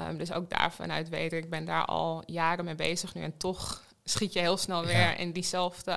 Um, 0.00 0.18
dus 0.18 0.32
ook 0.32 0.50
daarvanuit 0.50 1.08
weet 1.08 1.32
ik, 1.32 1.44
ik 1.44 1.50
ben 1.50 1.64
daar 1.64 1.84
al 1.84 2.22
jaren 2.26 2.64
mee 2.64 2.74
bezig 2.74 3.14
nu. 3.14 3.22
En 3.22 3.36
toch 3.36 3.82
schiet 4.04 4.32
je 4.32 4.38
heel 4.38 4.56
snel 4.56 4.84
weer 4.84 5.18
in 5.18 5.32
diezelfde 5.32 5.90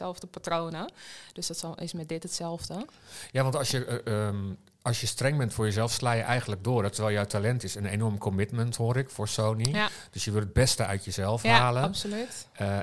uh, 0.00 0.10
patronen. 0.30 0.92
Dus 1.32 1.46
dat 1.46 1.80
is 1.80 1.92
met 1.92 2.08
dit 2.08 2.22
hetzelfde. 2.22 2.86
Ja, 3.30 3.42
want 3.42 3.56
als 3.56 3.70
je 3.70 4.02
uh, 4.04 4.26
um, 4.26 4.58
als 4.84 5.00
je 5.00 5.06
streng 5.06 5.38
bent 5.38 5.54
voor 5.54 5.64
jezelf, 5.64 5.92
sla 5.92 6.12
je 6.12 6.22
eigenlijk 6.22 6.64
door. 6.64 6.90
Terwijl 6.90 7.14
jouw 7.14 7.24
talent 7.24 7.62
is 7.62 7.74
een 7.74 7.86
enorm 7.86 8.18
commitment, 8.18 8.76
hoor 8.76 8.96
ik, 8.96 9.10
voor 9.10 9.28
Sony. 9.28 9.68
Ja. 9.72 9.88
Dus 10.10 10.24
je 10.24 10.30
wil 10.30 10.40
het 10.40 10.52
beste 10.52 10.84
uit 10.84 11.04
jezelf 11.04 11.42
ja, 11.42 11.58
halen. 11.58 11.82
absoluut. 11.82 12.48
Uh, 12.60 12.78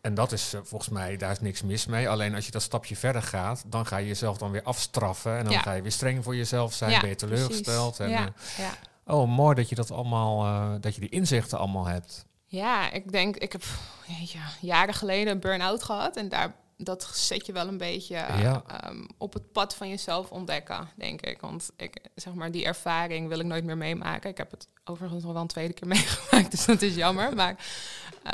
en 0.00 0.14
dat 0.14 0.32
is 0.32 0.54
uh, 0.54 0.60
volgens 0.64 0.90
mij, 0.90 1.16
daar 1.16 1.30
is 1.30 1.40
niks 1.40 1.62
mis 1.62 1.86
mee. 1.86 2.08
Alleen 2.08 2.34
als 2.34 2.46
je 2.46 2.50
dat 2.50 2.62
stapje 2.62 2.96
verder 2.96 3.22
gaat, 3.22 3.64
dan 3.66 3.86
ga 3.86 3.96
je 3.96 4.06
jezelf 4.06 4.38
dan 4.38 4.50
weer 4.50 4.62
afstraffen. 4.62 5.38
En 5.38 5.44
dan 5.44 5.52
ja. 5.52 5.60
ga 5.60 5.72
je 5.72 5.82
weer 5.82 5.92
streng 5.92 6.24
voor 6.24 6.36
jezelf 6.36 6.74
zijn, 6.74 7.00
ben 7.00 7.08
je 7.08 7.14
teleurgesteld. 7.14 8.00
En, 8.00 8.08
ja. 8.08 8.32
Uh, 8.60 8.66
oh, 9.04 9.28
mooi 9.28 9.54
dat 9.54 9.68
je 9.68 9.74
dat 9.74 9.90
allemaal, 9.90 10.80
dat 10.80 10.94
je 10.94 11.00
die 11.00 11.10
inzichten 11.10 11.58
allemaal 11.58 11.86
hebt. 11.86 12.26
Ja, 12.46 12.90
ik 12.90 13.12
denk, 13.12 13.36
ik 13.36 13.52
heb 13.52 13.62
ja, 14.06 14.40
jaren 14.60 14.94
geleden 14.94 15.32
een 15.32 15.40
burn-out 15.40 15.82
gehad. 15.82 16.16
En 16.16 16.28
daar 16.28 16.54
dat 16.76 17.10
zet 17.12 17.46
je 17.46 17.52
wel 17.52 17.68
een 17.68 17.78
beetje 17.78 18.14
ja. 18.14 18.62
um, 18.88 19.06
op 19.18 19.32
het 19.32 19.52
pad 19.52 19.74
van 19.74 19.88
jezelf 19.88 20.30
ontdekken, 20.30 20.88
denk 20.96 21.20
ik. 21.20 21.40
Want 21.40 21.70
ik, 21.76 21.96
zeg 22.14 22.34
maar, 22.34 22.50
die 22.50 22.64
ervaring 22.64 23.28
wil 23.28 23.38
ik 23.38 23.46
nooit 23.46 23.64
meer 23.64 23.76
meemaken. 23.76 24.30
Ik 24.30 24.36
heb 24.36 24.50
het 24.50 24.68
overigens 24.84 25.22
nog 25.22 25.32
wel 25.32 25.42
een 25.42 25.48
tweede 25.48 25.72
keer 25.72 25.88
meegemaakt, 25.96 26.50
dus 26.50 26.64
dat 26.64 26.82
is 26.82 26.94
jammer. 26.94 27.34
Maar 27.44 27.56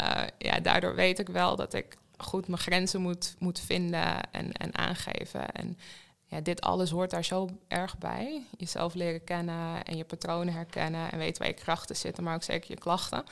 uh, 0.01 0.27
ja, 0.39 0.61
daardoor 0.61 0.95
weet 0.95 1.19
ik 1.19 1.29
wel 1.29 1.57
dat 1.57 1.75
ik 1.75 1.97
goed 2.17 2.49
mijn 2.49 2.61
grenzen 2.61 3.01
moet, 3.01 3.35
moet 3.39 3.61
vinden 3.61 4.31
en, 4.31 4.53
en 4.53 4.79
aangeven. 4.79 5.53
En 5.53 5.79
ja, 6.27 6.41
dit 6.41 6.61
alles 6.61 6.91
hoort 6.91 7.11
daar 7.11 7.25
zo 7.25 7.49
erg 7.69 7.99
bij. 7.99 8.47
Jezelf 8.57 8.95
leren 8.95 9.25
kennen 9.25 9.85
en 9.85 9.97
je 9.97 10.05
patronen 10.05 10.55
herkennen 10.55 11.13
en 11.13 11.19
weten 11.19 11.39
waar 11.39 11.51
je 11.51 11.55
krachten 11.55 11.97
zitten, 11.97 12.25
maar 12.25 12.35
ook 12.35 12.43
zeker 12.43 12.71
je 12.71 12.79
klachten. 12.79 13.25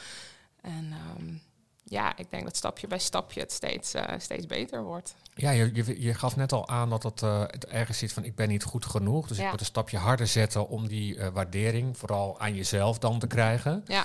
En 0.60 0.94
um, 1.18 1.42
ja, 1.88 2.16
ik 2.16 2.30
denk 2.30 2.44
dat 2.44 2.56
stapje 2.56 2.86
bij 2.86 2.98
stapje 2.98 3.40
het 3.40 3.52
steeds, 3.52 3.94
uh, 3.94 4.04
steeds 4.18 4.46
beter 4.46 4.82
wordt. 4.82 5.14
Ja, 5.34 5.50
je, 5.50 5.70
je, 5.74 6.02
je, 6.02 6.14
gaf 6.14 6.36
net 6.36 6.52
al 6.52 6.68
aan 6.68 6.90
dat 6.90 7.02
het, 7.02 7.22
uh, 7.22 7.40
het 7.40 7.66
ergens 7.66 7.98
zit 7.98 8.12
van 8.12 8.24
ik 8.24 8.34
ben 8.34 8.48
niet 8.48 8.64
goed 8.64 8.86
genoeg. 8.86 9.26
Dus 9.26 9.36
ja. 9.36 9.44
ik 9.44 9.50
moet 9.50 9.60
een 9.60 9.66
stapje 9.66 9.96
harder 9.96 10.26
zetten 10.26 10.68
om 10.68 10.88
die 10.88 11.14
uh, 11.14 11.26
waardering 11.28 11.98
vooral 11.98 12.40
aan 12.40 12.54
jezelf 12.54 12.98
dan 12.98 13.18
te 13.18 13.26
krijgen. 13.26 13.84
Ja. 13.86 14.04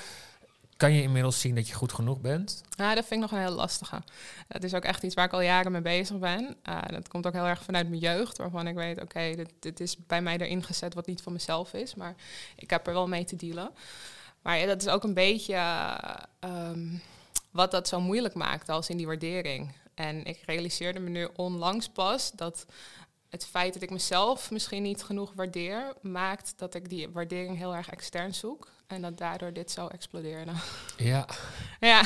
Kan 0.78 0.94
je 0.94 1.02
inmiddels 1.02 1.40
zien 1.40 1.56
dat 1.56 1.68
je 1.68 1.74
goed 1.74 1.94
genoeg 1.94 2.22
bent? 2.22 2.64
Ja, 2.70 2.96
dat 2.96 3.06
vind 3.06 3.24
ik 3.24 3.30
nog 3.30 3.40
een 3.40 3.46
heel 3.46 3.56
lastige. 3.56 4.02
Dat 4.48 4.64
is 4.64 4.74
ook 4.74 4.84
echt 4.84 5.04
iets 5.04 5.16
waar 5.16 5.26
ik 5.26 5.34
al 5.34 5.42
jaren 5.42 5.72
mee 5.72 5.82
bezig 5.82 6.20
ben. 6.20 6.56
dat 6.88 7.08
komt 7.08 7.28
ook 7.28 7.34
heel 7.34 7.46
erg 7.46 7.64
vanuit 7.64 7.90
mijn 7.90 8.02
jeugd, 8.02 8.38
waarvan 8.38 8.68
ik 8.68 8.76
weet, 8.76 8.96
oké, 8.96 9.04
okay, 9.04 9.36
dit, 9.36 9.54
dit 9.60 9.80
is 9.80 9.98
bij 10.08 10.22
mij 10.22 10.38
erin 10.38 10.64
gezet 10.64 10.94
wat 10.94 11.06
niet 11.06 11.22
van 11.22 11.34
mezelf 11.34 11.74
is. 11.74 11.96
Maar 11.96 12.16
ik 12.56 12.70
heb 12.70 12.88
er 12.88 12.94
wel 12.94 13.08
mee 13.08 13.24
te 13.24 13.36
dealen. 13.36 13.72
Maar 14.42 14.58
ja, 14.58 14.66
dat 14.66 14.82
is 14.82 14.88
ook 14.88 15.04
een 15.04 15.14
beetje... 15.14 15.58
Um, 16.40 17.02
wat 17.54 17.72
dat 17.72 17.88
zo 17.88 18.02
moeilijk 18.02 18.34
maakt 18.34 18.70
als 18.70 18.90
in 18.90 18.98
die 18.98 19.06
waardering. 19.08 19.72
En 19.96 20.26
ik 20.26 20.42
realiseerde 20.46 21.00
me 21.00 21.10
nu 21.10 21.28
onlangs 21.36 21.90
pas 21.90 22.32
dat 22.32 22.66
het 23.30 23.46
feit 23.46 23.74
dat 23.74 23.84
ik 23.84 23.90
mezelf 23.90 24.52
misschien 24.52 24.84
niet 24.84 25.04
genoeg 25.04 25.32
waardeer, 25.36 25.94
maakt 26.02 26.54
dat 26.58 26.76
ik 26.76 26.90
die 26.90 27.10
waardering 27.10 27.58
heel 27.58 27.76
erg 27.76 27.90
extern 27.90 28.34
zoek. 28.34 28.72
En 28.88 29.02
dat 29.02 29.18
daardoor 29.18 29.54
dit 29.54 29.72
zo 29.72 29.88
explodeerde. 29.88 30.52
Ja, 30.98 31.26
ja, 31.80 32.02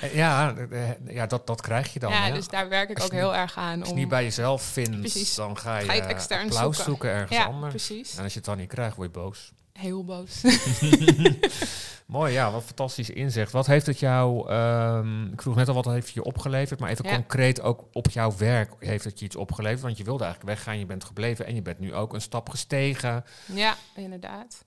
Eh, 0.00 0.14
ja, 0.14 0.56
eh, 0.70 1.06
ja 1.06 1.26
dat, 1.26 1.46
dat 1.46 1.60
krijg 1.60 1.92
je 1.92 1.98
dan. 1.98 2.10
ja 2.10 2.22
hè? 2.26 2.32
dus 2.34 2.48
daar 2.48 2.68
werk 2.68 2.90
ik 2.90 3.02
ook 3.02 3.12
heel 3.12 3.34
erg 3.34 3.56
aan. 3.56 3.78
Als 3.78 3.88
je 3.88 3.94
Om, 3.94 4.00
niet 4.00 4.08
bij 4.08 4.22
jezelf 4.22 4.62
vindt, 4.62 5.00
Precies. 5.00 5.34
dan 5.34 5.58
ga 5.58 5.78
je, 5.78 5.86
Ga 5.86 5.92
je 5.92 6.00
het 6.00 6.10
extern 6.10 6.42
applaus 6.42 6.62
zoeken. 6.76 6.84
zoeken, 6.84 7.10
ergens 7.10 7.38
ja, 7.38 7.44
anders. 7.44 7.70
precies. 7.74 8.16
En 8.16 8.22
als 8.22 8.32
je 8.32 8.38
het 8.38 8.48
dan 8.48 8.56
niet 8.58 8.68
krijgt, 8.68 8.96
word 8.96 9.14
je 9.14 9.20
boos. 9.20 9.52
Heel 9.80 10.04
boos. 10.04 10.42
Mooi, 12.06 12.32
ja, 12.32 12.50
wat 12.50 12.62
fantastisch 12.64 13.10
inzicht. 13.10 13.52
Wat 13.52 13.66
heeft 13.66 13.86
het 13.86 13.98
jou, 13.98 14.48
ehm, 14.48 15.32
ik 15.32 15.42
vroeg 15.42 15.54
net 15.54 15.68
al 15.68 15.74
wat 15.74 15.84
heeft 15.84 16.10
je 16.10 16.22
opgeleverd, 16.24 16.80
maar 16.80 16.90
even 16.90 17.04
Ja. 17.08 17.14
concreet 17.14 17.60
ook 17.60 17.84
op 17.92 18.10
jouw 18.10 18.36
werk 18.36 18.72
heeft 18.78 19.04
het 19.04 19.18
je 19.18 19.24
iets 19.24 19.36
opgeleverd? 19.36 19.80
Want 19.80 19.96
je 19.98 20.04
wilde 20.04 20.24
eigenlijk 20.24 20.54
weggaan, 20.54 20.78
je 20.78 20.86
bent 20.86 21.04
gebleven 21.04 21.46
en 21.46 21.54
je 21.54 21.62
bent 21.62 21.78
nu 21.78 21.94
ook 21.94 22.12
een 22.14 22.20
stap 22.20 22.48
gestegen. 22.48 23.24
Ja, 23.46 23.76
inderdaad. 23.94 24.64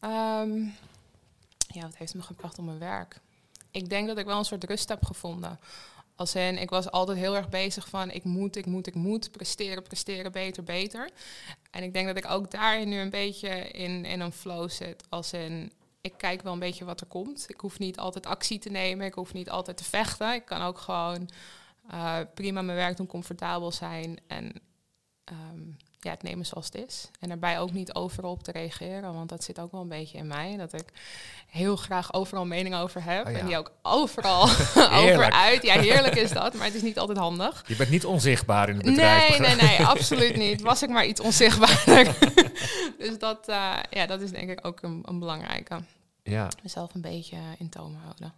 Ehm, 0.00 0.58
ja, 1.66 1.82
wat 1.82 1.96
heeft 1.96 2.14
me 2.14 2.22
gebracht 2.22 2.58
op 2.58 2.64
mijn 2.64 2.78
werk? 2.78 3.20
Ik 3.70 3.88
denk 3.88 4.06
dat 4.06 4.18
ik 4.18 4.26
wel 4.26 4.38
een 4.38 4.44
soort 4.44 4.64
rust 4.64 4.88
heb 4.88 5.04
gevonden. 5.04 5.58
Als 6.16 6.34
in, 6.34 6.58
ik 6.58 6.70
was 6.70 6.90
altijd 6.90 7.18
heel 7.18 7.36
erg 7.36 7.48
bezig 7.48 7.88
van 7.88 8.10
ik 8.10 8.24
moet, 8.24 8.56
ik 8.56 8.66
moet, 8.66 8.86
ik 8.86 8.94
moet 8.94 9.30
presteren, 9.30 9.82
presteren, 9.82 10.32
beter, 10.32 10.62
beter. 10.64 11.10
En 11.70 11.82
ik 11.82 11.92
denk 11.92 12.06
dat 12.06 12.16
ik 12.16 12.30
ook 12.30 12.50
daarin 12.50 12.88
nu 12.88 12.98
een 12.98 13.10
beetje 13.10 13.48
in, 13.70 14.04
in 14.04 14.20
een 14.20 14.32
flow 14.32 14.70
zit. 14.70 15.04
Als 15.08 15.32
in, 15.32 15.72
ik 16.00 16.14
kijk 16.16 16.42
wel 16.42 16.52
een 16.52 16.58
beetje 16.58 16.84
wat 16.84 17.00
er 17.00 17.06
komt. 17.06 17.44
Ik 17.48 17.60
hoef 17.60 17.78
niet 17.78 17.98
altijd 17.98 18.26
actie 18.26 18.58
te 18.58 18.70
nemen, 18.70 19.06
ik 19.06 19.14
hoef 19.14 19.32
niet 19.32 19.50
altijd 19.50 19.76
te 19.76 19.84
vechten. 19.84 20.34
Ik 20.34 20.44
kan 20.44 20.62
ook 20.62 20.78
gewoon 20.78 21.28
eh, 21.90 22.18
prima 22.34 22.62
mijn 22.62 22.76
werk 22.78 22.96
doen, 22.96 23.06
comfortabel 23.06 23.72
zijn 23.72 24.18
en 24.26 24.52
ehm, 25.24 25.70
ja, 26.00 26.10
het 26.10 26.22
nemen 26.22 26.46
zoals 26.46 26.66
het 26.66 26.74
is. 26.74 27.10
En 27.20 27.28
daarbij 27.28 27.58
ook 27.58 27.72
niet 27.72 27.94
overal 27.94 28.30
op 28.30 28.42
te 28.42 28.52
reageren, 28.52 29.14
want 29.14 29.28
dat 29.28 29.44
zit 29.44 29.60
ook 29.60 29.72
wel 29.72 29.80
een 29.80 29.88
beetje 29.88 30.18
in 30.18 30.26
mij. 30.26 30.56
Dat 30.56 30.72
ik 30.72 30.84
heel 31.46 31.76
graag 31.76 32.12
overal 32.12 32.46
mening 32.46 32.74
over 32.74 33.04
heb. 33.04 33.26
Oh 33.26 33.32
ja. 33.32 33.38
En 33.38 33.46
die 33.46 33.56
ook 33.56 33.72
overal 33.82 34.42
over 35.02 35.30
uit. 35.30 35.62
Ja, 35.62 35.80
heerlijk 35.80 36.14
is 36.14 36.30
dat, 36.30 36.54
maar 36.54 36.66
het 36.66 36.74
is 36.74 36.82
niet 36.82 36.98
altijd 36.98 37.18
handig. 37.18 37.64
Je 37.66 37.76
bent 37.76 37.90
niet 37.90 38.04
onzichtbaar 38.04 38.68
in 38.68 38.76
het 38.76 38.84
bedrijf. 38.84 39.38
Nee, 39.38 39.54
nee, 39.54 39.68
nee, 39.68 39.86
absoluut 39.86 40.36
niet. 40.36 40.60
Was 40.60 40.82
ik 40.82 40.88
maar 40.88 41.06
iets 41.06 41.20
onzichtbaarder. 41.20 42.16
dus 42.98 43.18
dat, 43.18 43.48
eh, 43.48 43.74
ja, 43.90 44.06
dat 44.06 44.20
is 44.20 44.30
denk 44.30 44.50
ik 44.50 44.66
ook 44.66 44.82
een, 44.82 45.02
een 45.04 45.18
belangrijke. 45.18 45.78
Ja. 46.22 46.48
Mezelf 46.62 46.94
een 46.94 47.00
beetje 47.00 47.36
in 47.58 47.68
toom 47.68 47.96
houden. 48.02 48.32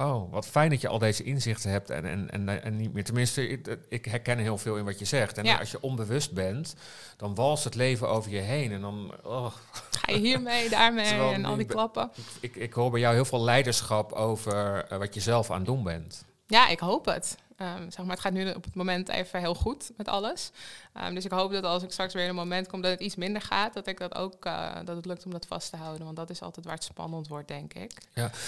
Oh, 0.00 0.32
wat 0.32 0.46
fijn 0.46 0.70
dat 0.70 0.80
je 0.80 0.88
al 0.88 0.98
deze 0.98 1.22
inzichten 1.22 1.70
hebt 1.70 1.90
en, 1.90 2.04
en, 2.04 2.30
en, 2.30 2.62
en 2.62 2.76
niet 2.76 2.92
meer. 2.92 3.04
Tenminste, 3.04 3.48
ik, 3.48 3.78
ik 3.88 4.04
herken 4.04 4.38
heel 4.38 4.58
veel 4.58 4.76
in 4.76 4.84
wat 4.84 4.98
je 4.98 5.04
zegt. 5.04 5.38
En 5.38 5.44
Ja. 5.44 5.56
als 5.58 5.70
je 5.70 5.80
onbewust 5.80 6.32
bent, 6.32 6.74
dan 7.16 7.34
walst 7.34 7.64
het 7.64 7.74
leven 7.74 8.08
over 8.08 8.30
je 8.30 8.38
heen. 8.38 8.72
En 8.72 8.80
dan, 8.80 9.14
oh, 9.22 9.52
Ga 9.90 10.12
je 10.12 10.18
hiermee, 10.18 10.68
daarmee 10.68 11.04
Terwijl 11.08 11.32
en 11.32 11.44
al 11.44 11.56
die 11.56 11.66
klappen? 11.66 12.10
ik, 12.40 12.56
ik 12.56 12.72
hoor 12.72 12.90
bij 12.90 13.00
jou 13.00 13.14
heel 13.14 13.24
veel 13.24 13.40
leiderschap 13.42 14.12
over 14.12 14.84
eh, 14.84 14.98
wat 14.98 15.14
je 15.14 15.20
zelf 15.20 15.50
aan 15.50 15.56
het 15.56 15.66
doen 15.66 15.82
bent. 15.82 16.24
Ja, 16.50 16.68
ik 16.68 16.80
hoop 16.80 17.04
het. 17.04 17.36
Ehm, 17.56 17.90
zeg 17.90 18.04
maar, 18.04 18.14
het 18.14 18.20
gaat 18.20 18.32
nu 18.32 18.50
op 18.50 18.64
het 18.64 18.74
moment 18.74 19.08
even 19.08 19.40
heel 19.40 19.54
goed 19.54 19.90
met 19.96 20.08
alles. 20.08 20.50
Ehm, 20.92 21.14
dus 21.14 21.24
ik 21.24 21.30
hoop 21.30 21.52
dat 21.52 21.64
als 21.64 21.82
ik 21.82 21.92
straks 21.92 22.14
weer 22.14 22.22
in 22.22 22.28
een 22.28 22.34
moment 22.34 22.68
kom 22.68 22.80
dat 22.80 22.90
het 22.90 23.00
iets 23.00 23.16
minder 23.16 23.42
gaat, 23.42 23.74
dat 23.74 23.86
ik 23.86 23.98
dat 23.98 24.14
ook 24.14 24.44
eh, 24.44 24.74
dat 24.84 24.96
het 24.96 25.06
lukt 25.06 25.24
om 25.24 25.30
dat 25.30 25.46
vast 25.46 25.70
te 25.70 25.76
houden. 25.76 26.04
Want 26.04 26.16
dat 26.16 26.30
is 26.30 26.42
altijd 26.42 26.66
waar 26.66 26.74
het 26.74 26.84
spannend 26.84 27.28
wordt, 27.28 27.48
denk 27.48 27.74
ik. 27.74 27.92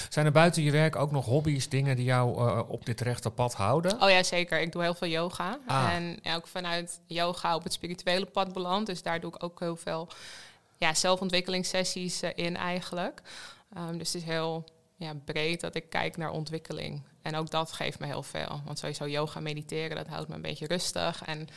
Zijn 0.09 0.27
er 0.27 0.33
buiten 0.33 0.63
je 0.63 0.71
werk 0.71 0.97
ook 0.97 1.11
nog 1.11 1.25
hobby's, 1.25 1.69
dingen 1.69 1.97
die 1.97 2.05
jou 2.05 2.49
eh, 2.49 2.61
op 2.69 2.87
dit 2.87 3.01
rechte 3.01 3.31
pad 3.31 3.55
houden? 3.55 4.03
Oh 4.03 4.11
ja, 4.11 4.23
zeker. 4.23 4.61
Ik 4.61 4.73
doe 4.73 4.83
heel 4.83 4.95
veel 4.95 5.09
yoga. 5.09 5.59
Ah. 5.67 5.95
En 5.95 6.19
ja, 6.23 6.35
ook 6.35 6.47
vanuit 6.47 7.01
yoga 7.07 7.55
op 7.55 7.63
het 7.63 7.73
spirituele 7.73 8.27
pad 8.27 8.53
beland. 8.53 8.87
Dus 8.87 9.03
daar 9.03 9.21
doe 9.21 9.35
ik 9.35 9.43
ook 9.43 9.61
heel 9.61 9.77
veel 9.77 10.09
ja, 10.79 10.95
zelfontwikkelingssessies 10.95 12.23
eh, 12.23 12.31
in 12.35 12.57
eigenlijk. 12.57 13.23
Ehm, 13.75 13.99
dus 13.99 14.13
het 14.13 14.23
is 14.23 14.29
heel 14.29 14.65
ja, 14.97 15.15
breed 15.25 15.61
dat 15.61 15.75
ik 15.75 15.91
kijk 15.91 16.17
naar 16.17 16.31
ontwikkeling. 16.31 17.03
En 17.23 17.37
ook 17.37 17.51
dat 17.51 17.73
geeft 17.73 17.99
me 17.99 18.07
heel 18.07 18.23
veel. 18.23 18.61
Want 18.65 18.79
sowieso 18.79 19.09
yoga 19.09 19.41
mediteren, 19.41 19.97
dat 19.97 20.07
houdt 20.07 20.29
me 20.29 20.35
een 20.35 20.43
beetje 20.43 20.67
rustig. 20.67 21.23
En 21.25 21.49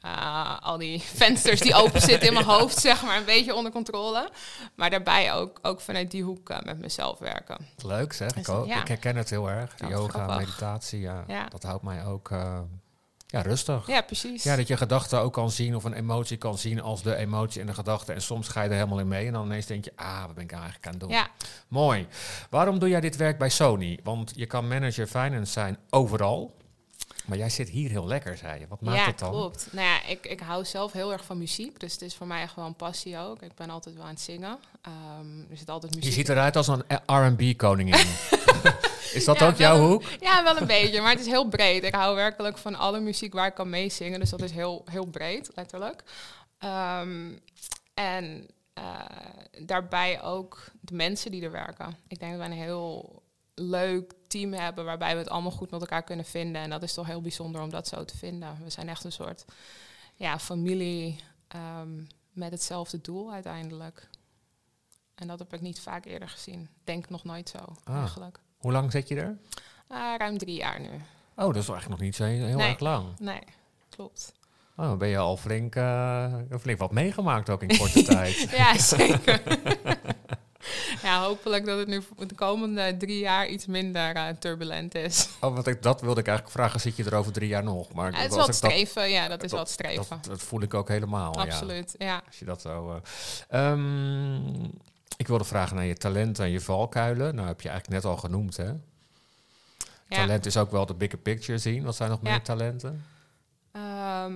eh, 0.00 0.58
al 0.60 0.78
die 0.78 1.00
vensters 1.22 1.60
die 1.60 1.74
open 1.74 2.00
zitten 2.00 2.28
in 2.28 2.32
mijn 2.34 2.44
hoofd, 2.56 2.78
zeg 2.78 3.02
maar, 3.02 3.16
een 3.16 3.24
beetje 3.24 3.54
onder 3.54 3.72
controle. 3.72 4.30
Maar 4.74 4.90
daarbij 4.90 5.32
ook, 5.32 5.58
ook 5.62 5.80
vanuit 5.80 6.10
die 6.10 6.22
hoek 6.22 6.50
eh, 6.50 6.60
met 6.62 6.78
mezelf 6.78 7.18
werken. 7.18 7.66
Leuk 7.84 8.12
zeg, 8.12 8.28
ik 8.28 8.34
Dus, 8.34 8.48
ook. 8.48 8.66
ja. 8.66 8.80
Ik 8.80 8.88
herken 8.88 9.16
het 9.16 9.30
heel 9.30 9.50
erg. 9.50 9.74
Yoga, 9.88 10.08
grappig. 10.12 10.36
meditatie, 10.38 11.00
ja, 11.00 11.24
Ja. 11.26 11.46
dat 11.48 11.62
houdt 11.62 11.82
mij 11.82 12.04
ook 12.06 12.30
eh, 12.30 12.60
ja, 13.30 13.40
rustig. 13.40 13.86
Ja, 13.86 14.00
precies. 14.00 14.42
Ja, 14.42 14.56
dat 14.56 14.68
je 14.68 14.76
gedachten 14.76 15.20
ook 15.20 15.32
kan 15.32 15.50
zien 15.50 15.76
of 15.76 15.84
een 15.84 15.92
emotie 15.92 16.36
kan 16.36 16.58
zien 16.58 16.80
als 16.80 17.02
de 17.02 17.16
emotie 17.16 17.60
en 17.60 17.66
de 17.66 17.74
gedachte. 17.74 18.12
En 18.12 18.22
soms 18.22 18.48
ga 18.48 18.62
je 18.62 18.68
er 18.68 18.74
helemaal 18.74 18.98
in 18.98 19.08
mee 19.08 19.26
en 19.26 19.32
dan 19.32 19.44
ineens 19.44 19.66
denk 19.66 19.84
je, 19.84 19.92
ah, 19.96 20.24
wat 20.24 20.34
ben 20.34 20.44
ik 20.44 20.52
eigenlijk 20.52 20.86
aan 20.86 20.92
het 20.92 21.00
doen? 21.00 21.10
ja. 21.10 21.28
Mooi. 21.68 22.06
Waarom 22.50 22.78
doe 22.78 22.88
jij 22.88 23.00
dit 23.00 23.16
werk 23.16 23.38
bij 23.38 23.48
Sony? 23.48 23.98
Want 24.02 24.32
je 24.34 24.46
kan 24.46 24.68
manager 24.68 25.06
finance 25.06 25.52
zijn 25.52 25.78
overal. 25.90 26.56
Maar 27.28 27.38
jij 27.38 27.50
zit 27.50 27.68
hier 27.68 27.90
heel 27.90 28.06
lekker, 28.06 28.36
zei 28.36 28.60
je. 28.60 28.66
Wat 28.68 28.80
maakt 28.80 28.98
ja, 28.98 29.06
het 29.06 29.18
dan? 29.18 29.30
klopt. 29.30 29.68
Nou 29.70 29.86
ja, 29.86 30.04
ik, 30.04 30.26
ik 30.26 30.40
hou 30.40 30.64
zelf 30.64 30.92
heel 30.92 31.12
erg 31.12 31.24
van 31.24 31.38
muziek. 31.38 31.80
Dus 31.80 31.92
het 31.92 32.02
is 32.02 32.14
voor 32.14 32.26
mij 32.26 32.42
echt 32.42 32.54
wel 32.54 32.66
een 32.66 32.74
passie 32.74 33.18
ook. 33.18 33.42
Ik 33.42 33.54
ben 33.54 33.70
altijd 33.70 33.94
wel 33.94 34.04
aan 34.04 34.10
het 34.10 34.20
zingen. 34.20 34.58
Ehm, 34.82 35.50
er 35.50 35.56
zit 35.56 35.70
altijd 35.70 35.94
muziek 35.94 36.10
Je 36.10 36.16
ziet 36.18 36.28
eruit 36.28 36.56
als 36.56 36.68
een 36.68 36.82
R&B-koningin. 37.06 37.94
Is 39.12 39.24
dat 39.24 39.38
Ja, 39.38 39.46
ook 39.46 39.56
jouw 39.56 39.76
een- 39.76 39.86
hoek? 39.86 40.02
Ja, 40.20 40.42
wel 40.42 40.56
een 40.56 40.66
beetje, 40.66 41.00
maar 41.00 41.10
het 41.10 41.20
is 41.20 41.26
heel 41.26 41.48
breed. 41.48 41.84
Ik 41.84 41.94
hou 41.94 42.14
werkelijk 42.14 42.58
van 42.58 42.74
alle 42.74 43.00
muziek 43.00 43.32
waar 43.32 43.46
ik 43.46 43.54
kan 43.54 43.70
meezingen. 43.70 44.20
Dus 44.20 44.30
dat 44.30 44.42
is 44.42 44.50
heel, 44.50 44.84
heel 44.90 45.06
breed, 45.06 45.50
letterlijk. 45.54 46.02
Ehm, 46.58 47.30
en 47.94 48.46
eh, 48.74 48.84
daarbij 49.60 50.22
ook 50.22 50.64
de 50.80 50.94
mensen 50.94 51.30
die 51.30 51.42
er 51.42 51.50
werken. 51.50 51.96
Ik 52.08 52.18
denk 52.18 52.30
dat 52.32 52.40
wij 52.40 52.50
een 52.50 52.62
heel 52.62 53.22
leuk 53.58 54.12
team 54.26 54.52
hebben 54.52 54.84
waarbij 54.84 55.12
we 55.12 55.18
het 55.18 55.28
allemaal 55.28 55.50
goed 55.50 55.70
met 55.70 55.80
elkaar 55.80 56.02
kunnen 56.02 56.24
vinden. 56.24 56.62
En 56.62 56.70
dat 56.70 56.82
is 56.82 56.94
toch 56.94 57.06
heel 57.06 57.20
bijzonder 57.20 57.60
om 57.62 57.70
dat 57.70 57.88
zo 57.88 58.04
te 58.04 58.16
vinden. 58.16 58.56
We 58.64 58.70
zijn 58.70 58.88
echt 58.88 59.04
een 59.04 59.12
soort 59.12 59.44
ja, 60.14 60.38
familie 60.38 61.20
ehm, 61.48 62.02
met 62.32 62.50
hetzelfde 62.50 63.00
doel 63.00 63.32
uiteindelijk. 63.32 64.08
En 65.14 65.26
dat 65.26 65.38
heb 65.38 65.52
ik 65.54 65.60
niet 65.60 65.80
vaak 65.80 66.04
eerder 66.04 66.28
gezien. 66.28 66.68
Denk 66.84 67.08
nog 67.10 67.24
nooit 67.24 67.48
zo, 67.48 67.58
Ah. 67.84 67.96
eigenlijk. 67.96 68.38
Hoe 68.58 68.72
lang 68.72 68.92
zit 68.92 69.08
je 69.08 69.16
er? 69.16 69.38
Ah, 69.88 70.14
ruim 70.18 70.38
drie 70.38 70.56
jaar 70.56 70.80
nu. 70.80 70.90
Oh, 71.36 71.46
dat 71.46 71.56
is 71.56 71.68
eigenlijk 71.68 71.88
nog 71.88 72.00
niet 72.00 72.16
zo 72.16 72.24
heel 72.24 72.56
Nee. 72.56 72.68
erg 72.70 72.78
lang. 72.80 73.18
Nee, 73.18 73.40
klopt. 73.88 74.32
Oh, 74.76 74.96
ben 74.96 75.08
je 75.08 75.16
al 75.18 75.36
flink, 75.36 75.74
eh, 75.74 76.34
flink 76.60 76.78
wat 76.78 76.92
meegemaakt 76.92 77.50
ook 77.50 77.62
in 77.62 77.78
korte 77.78 78.02
tijd. 78.14 78.34
Ja, 78.50 78.78
zeker. 78.78 79.42
ja, 81.02 81.22
hopelijk 81.22 81.66
dat 81.66 81.78
het 81.78 81.88
nu 81.88 82.02
de 82.26 82.34
komende 82.34 82.96
drie 82.96 83.18
jaar 83.18 83.46
iets 83.48 83.66
minder 83.66 84.14
eh, 84.16 84.28
turbulent 84.28 84.94
is. 84.94 85.28
Oh, 85.40 85.54
want 85.54 85.66
ik, 85.66 85.82
dat 85.82 86.00
wilde 86.00 86.20
ik 86.20 86.26
eigenlijk 86.26 86.56
vragen. 86.58 86.80
Zit 86.80 86.96
je 86.96 87.04
er 87.04 87.14
over 87.14 87.32
drie 87.32 87.48
jaar 87.48 87.62
nog? 87.64 87.92
Maar 87.92 88.12
Ja, 88.12 88.18
het 88.18 88.30
is 88.30 88.36
dat- 88.36 88.54
streven, 88.54 89.10
ja, 89.10 89.28
dat 89.28 89.42
is 89.42 89.50
wat 89.52 89.70
streven. 89.70 90.06
Dat, 90.08 90.24
dat 90.24 90.42
voel 90.42 90.62
ik 90.62 90.74
ook 90.74 90.88
helemaal. 90.88 91.34
Ja. 91.34 91.40
Absoluut, 91.42 91.94
ja. 91.98 92.22
Als 92.26 92.38
je 92.38 92.44
dat 92.44 92.60
zo. 92.60 93.00
eh, 93.48 93.70
ehm, 93.70 94.64
ik 95.16 95.26
wilde 95.26 95.44
vragen 95.44 95.76
naar 95.76 95.84
je 95.84 95.96
talenten 95.96 96.44
en 96.44 96.50
je 96.50 96.60
valkuilen. 96.60 97.34
Nou, 97.34 97.46
heb 97.48 97.60
je 97.60 97.68
eigenlijk 97.68 98.02
net 98.02 98.12
al 98.12 98.18
genoemd, 98.18 98.56
hè? 98.56 98.64
ja. 98.66 98.76
Talent 100.08 100.46
is 100.46 100.56
ook 100.56 100.70
wel 100.70 100.86
de 100.86 100.94
bigger 100.94 101.18
picture 101.18 101.58
zien. 101.58 101.82
Wat 101.84 101.96
zijn 101.96 102.10
nog 102.10 102.22
meer 102.22 102.42
talenten? 102.42 103.04
Ehm, 103.72 104.32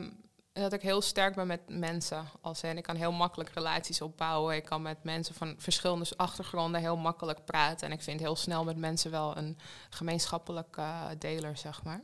dat 0.52 0.72
ik 0.72 0.82
heel 0.82 1.00
sterk 1.00 1.34
ben 1.34 1.46
met 1.46 1.60
mensen. 1.66 2.28
Als 2.40 2.62
in, 2.62 2.76
ik 2.76 2.82
kan 2.82 2.96
heel 2.96 3.12
makkelijk 3.12 3.50
relaties 3.50 4.00
opbouwen. 4.00 4.56
Ik 4.56 4.64
kan 4.64 4.82
met 4.82 5.04
mensen 5.04 5.34
van 5.34 5.54
verschillende 5.58 6.06
achtergronden 6.16 6.80
heel 6.80 6.96
makkelijk 6.96 7.44
praten. 7.44 7.86
En 7.86 7.92
ik 7.92 8.02
vind 8.02 8.20
heel 8.20 8.36
snel 8.36 8.64
met 8.64 8.76
mensen 8.76 9.10
wel 9.10 9.36
een 9.36 9.58
gemeenschappelijk 9.90 10.76
eh, 10.76 11.06
deler, 11.18 11.56
zeg 11.56 11.82
maar. 11.82 12.00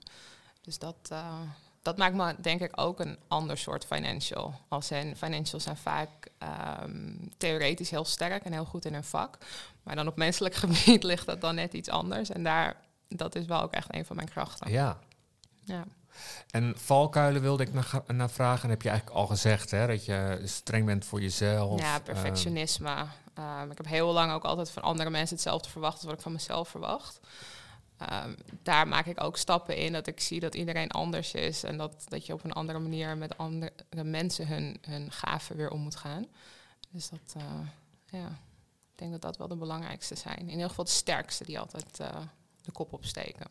Dus 0.60 0.78
dat, 0.78 0.96
eh, 1.08 1.40
dat 1.82 1.96
maakt 1.96 2.14
me 2.14 2.34
denk 2.40 2.60
ik 2.60 2.80
ook 2.80 3.00
een 3.00 3.18
ander 3.28 3.58
soort 3.58 3.84
financial. 3.84 4.54
Als 4.68 4.90
in, 4.90 5.16
financials 5.16 5.62
zijn 5.62 5.76
vaak 5.76 6.28
ehm, 6.38 7.14
theoretisch 7.36 7.90
heel 7.90 8.04
sterk 8.04 8.44
en 8.44 8.52
heel 8.52 8.64
goed 8.64 8.84
in 8.84 8.92
hun 8.92 9.04
vak. 9.04 9.38
Maar 9.82 9.96
dan 9.96 10.08
op 10.08 10.16
menselijk 10.16 10.54
gebied 10.64 11.02
ligt 11.02 11.26
dat 11.26 11.40
dan 11.40 11.54
net 11.54 11.72
iets 11.72 11.88
anders. 11.88 12.30
En 12.30 12.42
daar, 12.42 12.76
dat 13.08 13.34
is 13.34 13.46
wel 13.46 13.62
ook 13.62 13.72
echt 13.72 13.94
een 13.94 14.04
van 14.04 14.16
mijn 14.16 14.28
krachten. 14.28 14.70
Ja. 14.70 14.98
Ja. 15.64 15.84
En 16.50 16.74
valkuilen 16.76 17.42
wilde 17.42 17.62
ik 17.62 17.72
naar, 17.72 18.02
naar 18.06 18.30
vragen. 18.30 18.62
En 18.62 18.70
heb 18.70 18.82
je 18.82 18.88
eigenlijk 18.88 19.18
al 19.18 19.26
gezegd, 19.26 19.70
hè? 19.70 19.86
Dat 19.86 20.04
je 20.04 20.40
streng 20.44 20.86
bent 20.86 21.04
voor 21.04 21.20
jezelf. 21.20 21.80
Ja, 21.80 21.94
ehm, 21.94 22.02
perfectionisme. 22.02 23.06
Ehm, 23.34 23.70
ik 23.70 23.76
heb 23.76 23.86
heel 23.86 24.12
lang 24.12 24.32
ook 24.32 24.44
altijd 24.44 24.70
van 24.70 24.82
andere 24.82 25.10
mensen 25.10 25.34
hetzelfde 25.36 25.68
verwacht 25.68 25.94
als 25.94 26.04
wat 26.04 26.14
ik 26.14 26.20
van 26.20 26.32
mezelf 26.32 26.68
verwacht. 26.68 27.20
Ehm, 27.98 28.34
daar 28.62 28.88
maak 28.88 29.06
ik 29.06 29.22
ook 29.22 29.36
stappen 29.36 29.76
in 29.76 29.92
dat 29.92 30.06
ik 30.06 30.20
zie 30.20 30.40
dat 30.40 30.54
iedereen 30.54 30.90
anders 30.90 31.34
is 31.34 31.62
en 31.62 31.76
dat, 31.76 32.04
dat 32.08 32.26
je 32.26 32.32
op 32.32 32.44
een 32.44 32.52
andere 32.52 32.78
manier 32.78 33.16
met 33.16 33.38
andere 33.38 33.72
mensen 34.04 34.46
hun, 34.46 34.78
hun 34.80 35.12
gaven 35.12 35.56
weer 35.56 35.70
om 35.70 35.80
moet 35.80 35.96
gaan. 35.96 36.26
Dus 36.90 37.08
dat, 37.08 37.34
eh, 37.36 37.42
ja, 38.20 38.26
ik 38.92 38.94
denk 38.94 39.12
dat 39.12 39.20
dat 39.20 39.36
wel 39.36 39.48
de 39.48 39.56
belangrijkste 39.56 40.14
zijn. 40.14 40.38
In 40.38 40.50
ieder 40.50 40.68
geval 40.68 40.84
de 40.84 40.90
sterkste 40.90 41.44
die 41.44 41.58
altijd 41.58 42.00
eh, 42.00 42.16
de 42.68 42.74
kop 42.74 42.92
opsteken. 42.92 43.46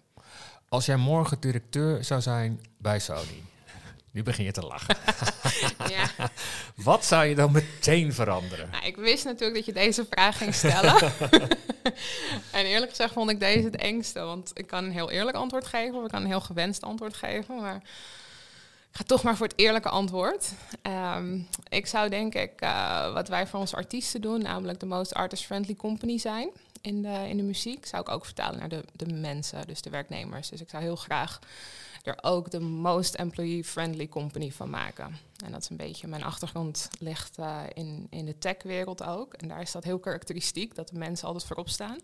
Als 0.70 0.86
jij 0.86 0.96
morgen 0.96 1.40
directeur 1.40 2.04
zou 2.04 2.22
zijn 2.22 2.62
bij 2.78 3.00
Sony. 3.00 3.44
Nu 4.12 4.24
begin 4.24 4.46
je 4.46 4.52
te 4.52 4.62
lachen. 4.62 4.96
ja. 5.96 6.10
Wat 6.90 7.06
zou 7.06 7.26
je 7.26 7.36
dan 7.36 7.52
meteen 7.52 8.14
veranderen? 8.14 8.70
Nou, 8.70 8.86
ik 8.86 8.96
wist 8.96 9.26
natuurlijk 9.26 9.56
dat 9.56 9.66
je 9.66 9.74
deze 9.74 10.06
vraag 10.10 10.38
ging 10.38 10.54
stellen. 10.54 11.12
en 12.52 12.66
eerlijk 12.66 12.90
gezegd 12.90 13.14
vond 13.14 13.30
ik 13.30 13.40
deze 13.40 13.64
het 13.64 13.76
engste. 13.76 14.20
Want 14.20 14.52
ik 14.54 14.68
kan 14.68 14.84
een 14.84 14.92
heel 14.92 15.12
eerlijk 15.12 15.38
antwoord 15.38 15.66
geven 15.66 15.98
of 15.98 16.04
ik 16.04 16.10
kan 16.10 16.22
een 16.22 16.28
heel 16.28 16.42
gewenst 16.42 16.82
antwoord 16.84 17.16
geven. 17.16 17.56
Maar 17.62 17.76
ik 18.92 18.98
ga 18.98 19.04
toch 19.04 19.24
maar 19.24 19.38
voor 19.38 19.48
het 19.48 19.60
eerlijke 19.60 19.90
antwoord. 19.90 20.52
Ehm, 20.82 21.40
ik 21.70 21.88
zou 21.88 22.10
denk 22.10 22.36
ik 22.36 22.62
uh, 22.62 23.14
wat 23.14 23.28
wij 23.28 23.48
voor 23.48 23.60
onze 23.60 23.76
artiesten 23.76 24.22
doen, 24.22 24.42
namelijk 24.42 24.80
de 24.80 24.86
most 24.86 25.14
artist-friendly 25.14 25.76
company 25.76 26.18
zijn 26.18 26.50
in 26.88 27.02
de, 27.02 27.26
in 27.30 27.38
de 27.38 27.44
muziek, 27.44 27.86
zou 27.86 28.02
ik 28.02 28.10
ook 28.10 28.26
vertalen 28.26 28.60
naar 28.60 28.70
de, 28.70 28.84
de 28.94 29.14
mensen, 29.14 29.68
dus 29.68 29.82
de 29.82 29.90
werknemers. 29.90 30.50
Dus 30.50 30.62
ik 30.62 30.70
zou 30.70 30.84
heel 30.84 30.96
graag 30.96 31.40
er 32.04 32.18
ook 32.22 32.52
de 32.52 32.60
most 32.60 33.16
employee-friendly 33.16 34.08
company 34.08 34.52
van 34.52 34.70
maken. 34.70 35.18
En 35.46 35.52
dat 35.52 35.62
is 35.62 35.70
een 35.70 35.78
beetje 35.78 36.08
mijn 36.08 36.24
achtergrond 36.24 36.90
ligt 37.00 37.40
uh, 37.40 37.60
in, 37.74 38.08
in 38.10 38.26
de 38.26 38.38
tech-wereld 38.38 39.04
ook. 39.04 39.34
En 39.34 39.48
daar 39.48 39.62
is 39.62 39.72
dat 39.72 39.84
heel 39.84 40.00
karakteristiek, 40.00 40.76
dat 40.76 40.88
de 40.90 40.98
mensen 40.98 41.28
altijd 41.28 41.46
voorop 41.46 41.70
staan. 41.70 41.98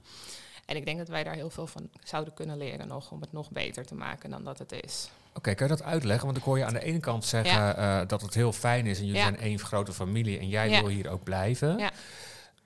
En 0.66 0.76
ik 0.76 0.86
denk 0.86 0.98
dat 0.98 1.08
wij 1.08 1.24
daar 1.24 1.34
heel 1.34 1.50
veel 1.50 1.68
van 1.68 1.90
zouden 2.04 2.34
kunnen 2.34 2.58
leren 2.58 2.88
nog, 2.88 3.12
om 3.12 3.22
het 3.22 3.32
nog 3.32 3.52
beter 3.52 3.86
te 3.86 3.96
maken 3.96 4.30
dan 4.30 4.44
dat 4.44 4.60
het 4.60 4.72
is. 4.72 5.10
Oké, 5.34 5.54
kan 5.54 5.68
je 5.68 5.76
dat 5.76 5.84
uitleggen? 5.84 6.26
Want 6.26 6.38
ik 6.38 6.44
hoor 6.44 6.58
je 6.58 6.66
aan 6.66 6.74
de 6.74 6.84
ene 6.84 7.00
kant 7.00 7.26
zeggen 7.26 7.54
ja. 7.54 8.02
uh, 8.02 8.08
dat 8.08 8.22
het 8.22 8.34
heel 8.34 8.54
fijn 8.54 8.86
is 8.86 9.00
en 9.00 9.06
jullie 9.06 9.22
ja. 9.22 9.28
zijn 9.28 9.40
één 9.40 9.60
grote 9.60 9.94
familie 9.94 10.40
en 10.40 10.50
jij 10.50 10.70
ja. 10.70 10.80
wil 10.80 10.90
hier 10.90 11.10
ook 11.10 11.24
blijven. 11.24 11.78
Ja. 11.78 11.92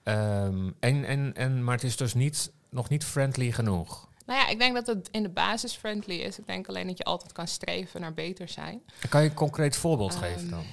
Um, 0.08 0.76
en, 0.80 1.06
en, 1.06 1.34
en, 1.36 1.64
maar 1.64 1.76
het 1.76 1.84
is 1.84 1.98
dus 1.98 2.14
niet, 2.14 2.52
nog 2.70 2.90
niet 2.90 3.04
friendly 3.04 3.52
genoeg. 3.52 4.08
Nou 4.26 4.40
ja, 4.40 4.48
ik 4.48 4.60
denk 4.60 4.76
dat 4.76 4.88
het 4.88 5.10
in 5.12 5.24
de 5.24 5.30
basis 5.30 5.74
friendly 5.74 6.16
is. 6.16 6.40
Ik 6.40 6.48
denk 6.48 6.68
alleen 6.68 6.88
dat 6.88 6.98
je 6.98 7.04
altijd 7.04 7.32
kan 7.32 7.48
streven 7.48 8.02
naar 8.02 8.14
beter 8.14 8.50
zijn. 8.50 8.82
Kan 9.10 9.24
je 9.24 9.30
een 9.30 9.36
concreet 9.36 9.76
voorbeeld 9.76 10.14
um, 10.14 10.20
geven 10.20 10.50
dan? 10.50 10.64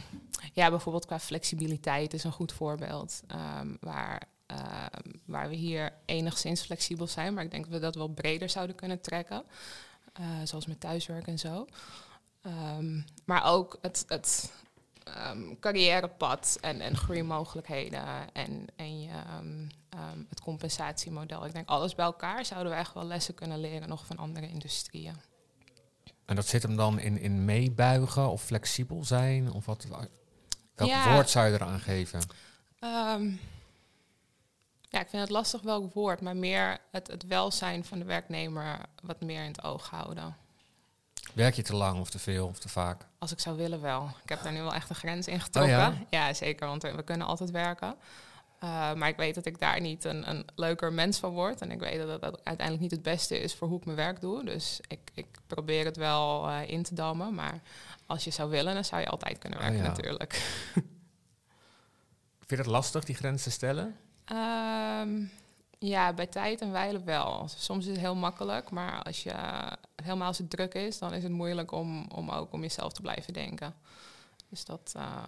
Ja, 0.52 0.70
bijvoorbeeld 0.70 1.06
qua 1.06 1.18
flexibiliteit 1.18 2.14
is 2.14 2.24
een 2.24 2.32
goed 2.32 2.52
voorbeeld. 2.52 3.22
Um, 3.60 3.76
waar, 3.80 4.22
uh, 4.50 4.86
waar 5.24 5.48
we 5.48 5.54
hier 5.54 5.92
enigszins 6.04 6.60
flexibel 6.60 7.06
zijn, 7.06 7.34
maar 7.34 7.44
ik 7.44 7.50
denk 7.50 7.64
dat 7.64 7.72
we 7.72 7.80
dat 7.80 7.94
wel 7.94 8.08
breder 8.08 8.48
zouden 8.48 8.76
kunnen 8.76 9.00
trekken. 9.00 9.44
Uh, 10.20 10.26
zoals 10.44 10.66
met 10.66 10.80
thuiswerk 10.80 11.26
en 11.26 11.38
zo. 11.38 11.66
Um, 12.76 13.04
maar 13.24 13.44
ook 13.44 13.78
het, 13.80 14.04
het 14.08 14.52
um, 15.04 15.58
carrièrepad 15.58 16.58
en, 16.60 16.80
en 16.80 16.96
groeimogelijkheden 16.96 18.32
en, 18.32 18.66
en 18.76 19.00
je, 19.00 19.10
um, 19.38 19.68
um, 19.94 20.26
het 20.28 20.40
compensatiemodel. 20.40 21.46
Ik 21.46 21.52
denk 21.52 21.68
alles 21.68 21.94
bij 21.94 22.04
elkaar 22.04 22.44
zouden 22.44 22.72
we 22.72 22.78
echt 22.78 22.94
wel 22.94 23.04
lessen 23.04 23.34
kunnen 23.34 23.60
leren 23.60 23.88
nog 23.88 24.06
van 24.06 24.16
andere 24.16 24.48
industrieën. 24.48 25.16
En 26.24 26.36
dat 26.36 26.46
zit 26.46 26.62
hem 26.62 26.76
dan 26.76 26.98
in, 26.98 27.18
in 27.18 27.44
meebuigen 27.44 28.28
of 28.28 28.42
flexibel 28.42 29.04
zijn? 29.04 29.52
Of 29.52 29.66
wat, 29.66 29.86
welk 30.74 30.90
ja. 30.90 31.12
woord 31.12 31.30
zou 31.30 31.46
je 31.48 31.52
eraan 31.52 31.80
geven? 31.80 32.20
ja, 34.88 35.00
ik 35.00 35.08
vind 35.08 35.22
het 35.22 35.30
lastig 35.30 35.60
welk 35.60 35.94
woord, 35.94 36.20
maar 36.20 36.36
meer 36.36 36.78
het, 36.90 37.06
het 37.06 37.26
welzijn 37.26 37.84
van 37.84 37.98
de 37.98 38.04
werknemer 38.04 38.78
wat 39.02 39.20
meer 39.20 39.40
in 39.40 39.48
het 39.48 39.62
oog 39.62 39.90
houden. 39.90 40.36
Werk 41.32 41.54
je 41.54 41.62
te 41.62 41.76
lang 41.76 42.00
of 42.00 42.10
te 42.10 42.18
veel 42.18 42.46
of 42.46 42.58
te 42.58 42.68
vaak? 42.68 43.06
Als 43.18 43.32
ik 43.32 43.40
zou 43.40 43.56
willen 43.56 43.80
wel. 43.80 44.10
Ik 44.22 44.28
heb 44.28 44.42
daar 44.42 44.52
nu 44.52 44.60
wel 44.60 44.74
echt 44.74 44.90
een 44.90 44.96
grens 44.96 45.26
in 45.26 45.40
getrokken. 45.40 45.86
Oh 45.86 45.94
ja? 46.10 46.26
ja? 46.26 46.34
zeker, 46.34 46.66
want 46.66 46.82
we 46.82 47.02
kunnen 47.04 47.26
altijd 47.26 47.50
werken. 47.50 47.96
Uh, 48.64 48.92
maar 48.94 49.08
ik 49.08 49.16
weet 49.16 49.34
dat 49.34 49.46
ik 49.46 49.58
daar 49.58 49.80
niet 49.80 50.04
een, 50.04 50.30
een 50.30 50.44
leuker 50.54 50.92
mens 50.92 51.18
van 51.18 51.32
word. 51.32 51.60
En 51.60 51.70
ik 51.70 51.80
weet 51.80 52.06
dat 52.06 52.20
dat 52.20 52.44
uiteindelijk 52.44 52.80
niet 52.80 52.90
het 52.90 53.02
beste 53.02 53.40
is 53.40 53.54
voor 53.54 53.68
hoe 53.68 53.78
ik 53.78 53.84
mijn 53.84 53.96
werk 53.96 54.20
doe. 54.20 54.44
Dus 54.44 54.80
ik, 54.88 55.10
ik 55.14 55.26
probeer 55.46 55.84
het 55.84 55.96
wel 55.96 56.48
uh, 56.48 56.68
in 56.68 56.82
te 56.82 56.94
dammen. 56.94 57.34
Maar 57.34 57.60
als 58.06 58.24
je 58.24 58.30
zou 58.30 58.50
willen, 58.50 58.74
dan 58.74 58.84
zou 58.84 59.00
je 59.00 59.08
altijd 59.08 59.38
kunnen 59.38 59.58
werken 59.58 59.78
oh 59.78 59.82
ja. 59.82 59.88
natuurlijk. 59.88 60.32
Vind 62.46 62.50
je 62.50 62.56
het 62.56 62.66
lastig, 62.66 63.04
die 63.04 63.14
grens 63.14 63.42
te 63.42 63.50
stellen? 63.50 63.96
Um, 64.32 65.30
ja, 65.86 66.12
bij 66.12 66.26
tijd 66.26 66.60
en 66.60 66.72
wijle 66.72 67.02
wel. 67.02 67.48
Soms 67.56 67.84
is 67.84 67.90
het 67.90 68.00
heel 68.00 68.14
makkelijk, 68.14 68.70
maar 68.70 69.02
als 69.02 69.22
je 69.22 69.34
helemaal 70.02 70.26
als 70.26 70.38
het 70.38 70.50
druk 70.50 70.74
is, 70.74 70.98
dan 70.98 71.12
is 71.12 71.22
het 71.22 71.32
moeilijk 71.32 71.72
om, 71.72 72.06
om 72.08 72.30
ook 72.30 72.52
om 72.52 72.60
jezelf 72.60 72.92
te 72.92 73.00
blijven 73.00 73.32
denken. 73.32 73.74
Dus 74.48 74.64
dat, 74.64 74.92
uh, 74.96 75.26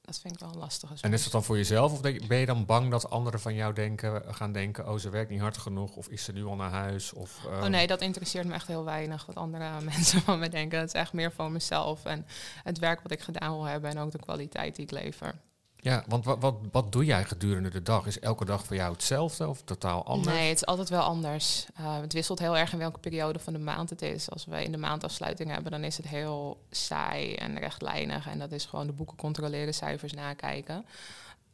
dat 0.00 0.18
vind 0.18 0.34
ik 0.34 0.40
wel 0.40 0.54
lastig. 0.54 1.00
En 1.00 1.12
is 1.12 1.22
dat 1.22 1.32
dan 1.32 1.44
voor 1.44 1.56
jezelf 1.56 1.92
of 1.92 2.00
ben 2.00 2.38
je 2.38 2.46
dan 2.46 2.66
bang 2.66 2.90
dat 2.90 3.10
anderen 3.10 3.40
van 3.40 3.54
jou 3.54 3.74
denken, 3.74 4.34
gaan 4.34 4.52
denken, 4.52 4.88
oh 4.88 4.98
ze 4.98 5.10
werkt 5.10 5.30
niet 5.30 5.40
hard 5.40 5.58
genoeg 5.58 5.96
of 5.96 6.08
is 6.08 6.24
ze 6.24 6.32
nu 6.32 6.44
al 6.44 6.56
naar 6.56 6.70
huis? 6.70 7.12
Of, 7.12 7.44
uh... 7.46 7.52
Oh 7.52 7.64
nee, 7.66 7.86
dat 7.86 8.00
interesseert 8.00 8.46
me 8.46 8.54
echt 8.54 8.66
heel 8.66 8.84
weinig 8.84 9.26
wat 9.26 9.36
andere 9.36 9.80
mensen 9.94 10.20
van 10.20 10.38
me 10.38 10.48
denken. 10.48 10.78
Het 10.78 10.94
is 10.94 11.00
echt 11.00 11.12
meer 11.12 11.32
van 11.32 11.52
mezelf 11.52 12.04
en 12.04 12.26
het 12.62 12.78
werk 12.78 13.00
wat 13.00 13.12
ik 13.12 13.20
gedaan 13.20 13.52
wil 13.52 13.64
hebben 13.64 13.90
en 13.90 13.98
ook 13.98 14.10
de 14.10 14.18
kwaliteit 14.18 14.76
die 14.76 14.84
ik 14.84 14.90
lever. 14.90 15.34
Ja, 15.82 16.04
want 16.06 16.24
wat, 16.24 16.38
wat, 16.40 16.54
wat 16.70 16.92
doe 16.92 17.04
jij 17.04 17.24
gedurende 17.24 17.70
de 17.70 17.82
dag? 17.82 18.06
Is 18.06 18.18
elke 18.18 18.44
dag 18.44 18.64
voor 18.64 18.76
jou 18.76 18.92
hetzelfde 18.92 19.48
of 19.48 19.62
totaal 19.62 20.04
anders? 20.04 20.36
Nee, 20.36 20.48
het 20.48 20.56
is 20.56 20.66
altijd 20.66 20.88
wel 20.88 21.02
anders. 21.02 21.66
Uh, 21.80 22.00
het 22.00 22.12
wisselt 22.12 22.38
heel 22.38 22.56
erg 22.56 22.72
in 22.72 22.78
welke 22.78 22.98
periode 22.98 23.38
van 23.38 23.52
de 23.52 23.58
maand 23.58 23.90
het 23.90 24.02
is. 24.02 24.30
Als 24.30 24.44
we 24.44 24.64
in 24.64 24.72
de 24.72 24.78
maandafsluiting 24.78 25.50
hebben, 25.50 25.70
dan 25.72 25.84
is 25.84 25.96
het 25.96 26.08
heel 26.08 26.60
saai 26.70 27.34
en 27.34 27.58
rechtlijnig. 27.58 28.28
En 28.28 28.38
dat 28.38 28.52
is 28.52 28.64
gewoon 28.64 28.86
de 28.86 28.92
boeken 28.92 29.16
controleren, 29.16 29.74
cijfers 29.74 30.12
nakijken. 30.12 30.84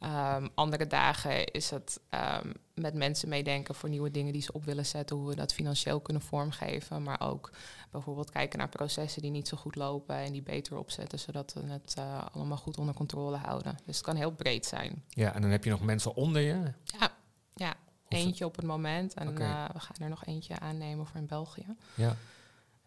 Um, 0.01 0.49
andere 0.55 0.87
dagen 0.87 1.45
is 1.45 1.69
het 1.69 1.99
um, 2.09 2.53
met 2.77 2.93
mensen 2.93 3.29
meedenken 3.29 3.75
voor 3.75 3.89
nieuwe 3.89 4.11
dingen 4.11 4.33
die 4.33 4.41
ze 4.41 4.51
op 4.51 4.65
willen 4.65 4.85
zetten, 4.85 5.15
hoe 5.15 5.27
we 5.27 5.35
dat 5.35 5.53
financieel 5.53 5.99
kunnen 5.99 6.21
vormgeven. 6.21 7.03
Maar 7.03 7.21
ook 7.21 7.51
bijvoorbeeld 7.91 8.31
kijken 8.31 8.59
naar 8.59 8.69
processen 8.69 9.21
die 9.21 9.31
niet 9.31 9.47
zo 9.47 9.57
goed 9.57 9.75
lopen 9.75 10.15
en 10.15 10.31
die 10.31 10.41
beter 10.41 10.77
opzetten, 10.77 11.19
zodat 11.19 11.53
we 11.53 11.71
het 11.71 11.95
uh, 11.99 12.25
allemaal 12.33 12.57
goed 12.57 12.77
onder 12.77 12.95
controle 12.95 13.37
houden. 13.37 13.77
Dus 13.85 13.95
het 13.95 14.05
kan 14.05 14.15
heel 14.15 14.31
breed 14.31 14.65
zijn. 14.65 15.03
Ja, 15.09 15.33
en 15.33 15.41
dan 15.41 15.51
heb 15.51 15.63
je 15.63 15.69
nog 15.69 15.81
mensen 15.81 16.15
onder 16.15 16.41
je? 16.41 16.73
Ja, 16.83 17.11
ja. 17.55 17.73
eentje 18.07 18.45
op 18.45 18.55
het 18.55 18.65
moment. 18.65 19.13
En 19.13 19.27
okay. 19.27 19.47
uh, 19.47 19.73
we 19.73 19.79
gaan 19.79 19.95
er 19.99 20.09
nog 20.09 20.25
eentje 20.25 20.59
aannemen 20.59 21.05
voor 21.05 21.19
in 21.19 21.27
België. 21.27 21.65
Ja. 21.95 22.15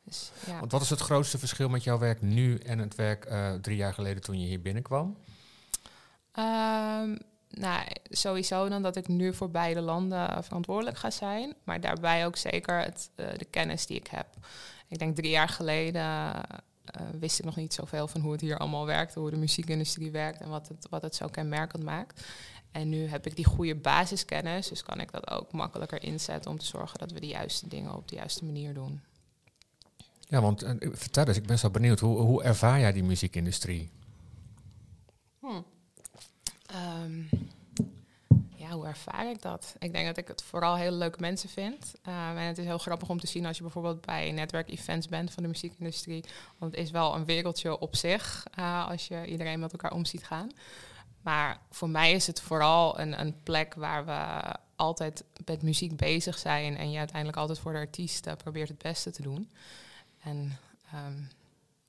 Dus, 0.05 0.31
ja. 0.46 0.59
Want 0.59 0.72
wat 0.72 0.83
is 0.83 0.90
het 0.90 1.00
grootste 1.00 1.38
verschil 1.38 1.68
met 1.68 1.85
jouw 1.85 1.98
werk 1.98 2.22
nu 2.22 2.57
en 2.57 2.79
het 2.79 2.94
werk 2.94 3.31
uh, 3.31 3.55
drie 3.55 3.76
jaar 3.76 3.94
geleden 3.94 4.22
toen 4.22 4.40
je 4.40 4.46
hier 4.46 4.61
binnenkwam? 4.61 5.16
Um, 6.38 7.18
nou, 7.50 7.86
sowieso 8.04 8.68
dan 8.68 8.82
dat 8.82 8.96
ik 8.96 9.08
nu 9.08 9.34
voor 9.34 9.50
beide 9.50 9.80
landen 9.80 10.44
verantwoordelijk 10.44 10.96
ga 10.98 11.10
zijn. 11.10 11.54
Maar 11.64 11.80
daarbij 11.80 12.26
ook 12.26 12.36
zeker 12.36 12.78
het, 12.78 13.10
uh, 13.16 13.26
de 13.36 13.44
kennis 13.44 13.86
die 13.86 13.96
ik 13.96 14.06
heb. 14.06 14.26
Ik 14.88 14.98
denk 14.98 15.16
drie 15.16 15.30
jaar 15.30 15.48
geleden 15.48 16.02
uh, 16.02 17.06
wist 17.18 17.38
ik 17.38 17.44
nog 17.44 17.56
niet 17.56 17.74
zoveel 17.74 18.08
van 18.08 18.20
hoe 18.20 18.32
het 18.32 18.40
hier 18.40 18.58
allemaal 18.58 18.86
werkt, 18.86 19.14
hoe 19.14 19.30
de 19.30 19.36
muziekindustrie 19.36 20.10
werkt 20.10 20.40
en 20.40 20.48
wat 20.48 20.68
het, 20.68 20.86
wat 20.90 21.02
het 21.02 21.14
zo 21.14 21.26
kenmerkend 21.26 21.82
maakt. 21.82 22.26
En 22.70 22.88
nu 22.88 23.06
heb 23.06 23.26
ik 23.26 23.36
die 23.36 23.44
goede 23.44 23.74
basiskennis, 23.74 24.68
dus 24.68 24.82
kan 24.82 25.00
ik 25.00 25.12
dat 25.12 25.30
ook 25.30 25.52
makkelijker 25.52 26.02
inzetten 26.02 26.50
om 26.50 26.58
te 26.58 26.66
zorgen 26.66 26.98
dat 26.98 27.10
we 27.10 27.20
de 27.20 27.26
juiste 27.26 27.68
dingen 27.68 27.94
op 27.94 28.08
de 28.08 28.14
juiste 28.14 28.44
manier 28.44 28.74
doen. 28.74 29.00
Ja, 30.18 30.40
want 30.40 30.62
uh, 30.62 30.70
vertel 30.80 31.26
eens, 31.26 31.36
ik 31.36 31.46
ben 31.46 31.58
zo 31.58 31.70
benieuwd, 31.70 32.00
hoe, 32.00 32.18
hoe 32.18 32.42
ervaar 32.42 32.80
jij 32.80 32.92
die 32.92 33.04
muziekindustrie? 33.04 33.90
Hmm. 35.38 35.64
Um, 36.74 37.28
ja, 38.54 38.70
hoe 38.70 38.87
ervaar 38.87 39.30
ik 39.30 39.42
dat? 39.42 39.74
Ik 39.78 39.92
denk 39.92 40.06
dat 40.06 40.16
ik 40.16 40.28
het 40.28 40.42
vooral 40.42 40.76
heel 40.76 40.92
leuke 40.92 41.20
mensen 41.20 41.48
vind. 41.48 41.94
Uh, 42.09 42.28
en 42.28 42.37
het 42.37 42.59
is 42.59 42.64
heel 42.64 42.78
grappig 42.78 43.09
om 43.09 43.20
te 43.20 43.26
zien 43.26 43.46
als 43.46 43.56
je 43.56 43.62
bijvoorbeeld 43.62 44.00
bij 44.00 44.33
netwerkevents 44.33 45.09
bent 45.09 45.30
van 45.30 45.42
de 45.42 45.48
muziekindustrie. 45.48 46.24
Want 46.59 46.72
het 46.72 46.80
is 46.80 46.90
wel 46.90 47.14
een 47.14 47.24
wereldje 47.24 47.78
op 47.78 47.96
zich 47.96 48.46
uh, 48.59 48.88
als 48.88 49.09
je 49.09 49.26
iedereen 49.26 49.61
met 49.61 49.72
elkaar 49.72 49.92
om 49.92 50.04
ziet 50.04 50.24
gaan. 50.24 50.50
Maar 51.22 51.61
voor 51.70 51.90
mij 51.90 52.12
is 52.12 52.26
het 52.26 52.40
vooral 52.40 53.00
een, 53.00 53.20
een 53.20 53.42
plek 53.42 53.74
waar 53.74 54.04
we 54.04 54.54
altijd 54.76 55.24
met 55.44 55.62
muziek 55.62 55.96
bezig 55.96 56.38
zijn. 56.38 56.76
En 56.76 56.90
je 56.90 56.98
uiteindelijk 56.98 57.38
altijd 57.38 57.59
voor 57.59 57.72
de 57.72 57.78
artiest 57.78 58.37
probeert 58.37 58.68
het 58.68 58.78
beste 58.78 59.11
te 59.11 59.22
doen. 59.22 59.50
En 60.22 60.59
um, 60.94 61.28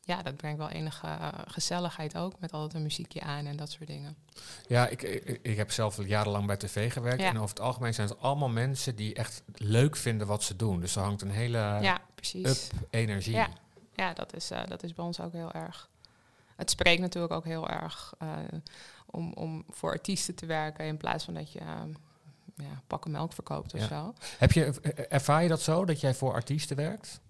ja, 0.04 0.22
dat 0.22 0.36
brengt 0.38 0.58
wel 0.58 0.70
enige 0.70 1.08
uh, 1.08 1.28
gezelligheid 1.46 2.18
ook, 2.18 2.40
met 2.40 2.52
altijd 2.52 2.74
een 2.74 2.82
muziekje 2.82 3.22
aan 3.22 3.46
en 3.46 3.58
dat 3.58 3.72
soort 3.72 3.88
dingen. 3.88 4.16
Ja, 4.68 4.88
ik, 4.88 5.02
ik, 5.02 5.40
ik 5.42 5.58
heb 5.58 5.72
zelf 5.72 6.06
jarenlang 6.08 6.46
bij 6.46 6.58
tv 6.58 6.94
gewerkt 6.94 7.22
ja. 7.22 7.30
en 7.30 7.38
over 7.38 7.50
het 7.50 7.60
algemeen 7.60 7.94
zijn 7.94 8.08
het 8.08 8.20
allemaal 8.20 8.50
mensen 8.50 8.96
die 8.96 9.14
echt 9.14 9.44
leuk 9.56 9.96
vinden 9.96 10.28
wat 10.28 10.44
ze 10.44 10.56
doen. 10.56 10.80
Dus 10.80 10.96
er 10.96 11.02
hangt 11.02 11.22
een 11.22 11.32
hele 11.32 11.58
ja, 11.58 12.02
precies. 12.16 12.46
up 12.46 12.58
energie. 12.90 13.34
Ja, 13.34 13.50
ja 13.96 14.14
dat, 14.14 14.36
is, 14.36 14.52
uh, 14.52 14.62
dat 14.68 14.84
is 14.84 14.94
bij 14.94 15.06
ons 15.06 15.20
ook 15.20 15.34
heel 15.34 15.52
erg. 15.52 15.90
Het 16.56 16.70
spreekt 16.70 17.02
natuurlijk 17.02 17.34
ook 17.34 17.46
heel 17.46 17.70
erg 17.70 18.14
uh, 18.24 18.30
om, 19.06 19.34
om 19.34 19.66
voor 19.70 19.92
artiesten 19.92 20.36
te 20.36 20.46
werken 20.46 20.86
in 20.86 20.98
plaats 20.98 21.24
van 21.24 21.34
dat 21.34 21.52
je 21.52 21.60
ja, 22.56 22.82
pakken 22.88 23.12
melk 23.12 23.34
verkoopt 23.34 23.74
of 23.74 23.80
ja. 23.80 23.88
zo. 23.88 24.14
Heb 24.38 24.52
je, 24.52 24.82
ervaar 25.10 25.44
je 25.44 25.50
dat 25.50 25.62
zo, 25.62 25.86
dat 25.86 26.00
jij 26.00 26.14
voor 26.14 26.34
artiesten 26.34 26.76
werkt? 26.76 27.22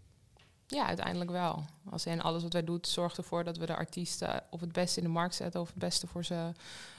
Ja, 0.72 0.86
uiteindelijk 0.86 1.32
wel. 1.32 1.66
Als 1.90 2.06
in 2.06 2.22
alles 2.22 2.44
wat 2.44 2.54
wij 2.54 2.64
doen 2.64 2.80
zorgt 2.82 3.18
ervoor 3.18 3.44
dat 3.44 3.58
we 3.58 3.66
de 3.66 3.76
artiesten 3.76 4.44
of 4.50 4.60
het 4.60 4.72
beste 4.72 5.00
in 5.00 5.06
de 5.06 5.12
markt 5.12 5.36
zetten 5.36 5.62
of 5.62 5.68
het 5.68 5.78
beste 5.78 6.08
voor 6.08 6.26
ze, 6.26 6.52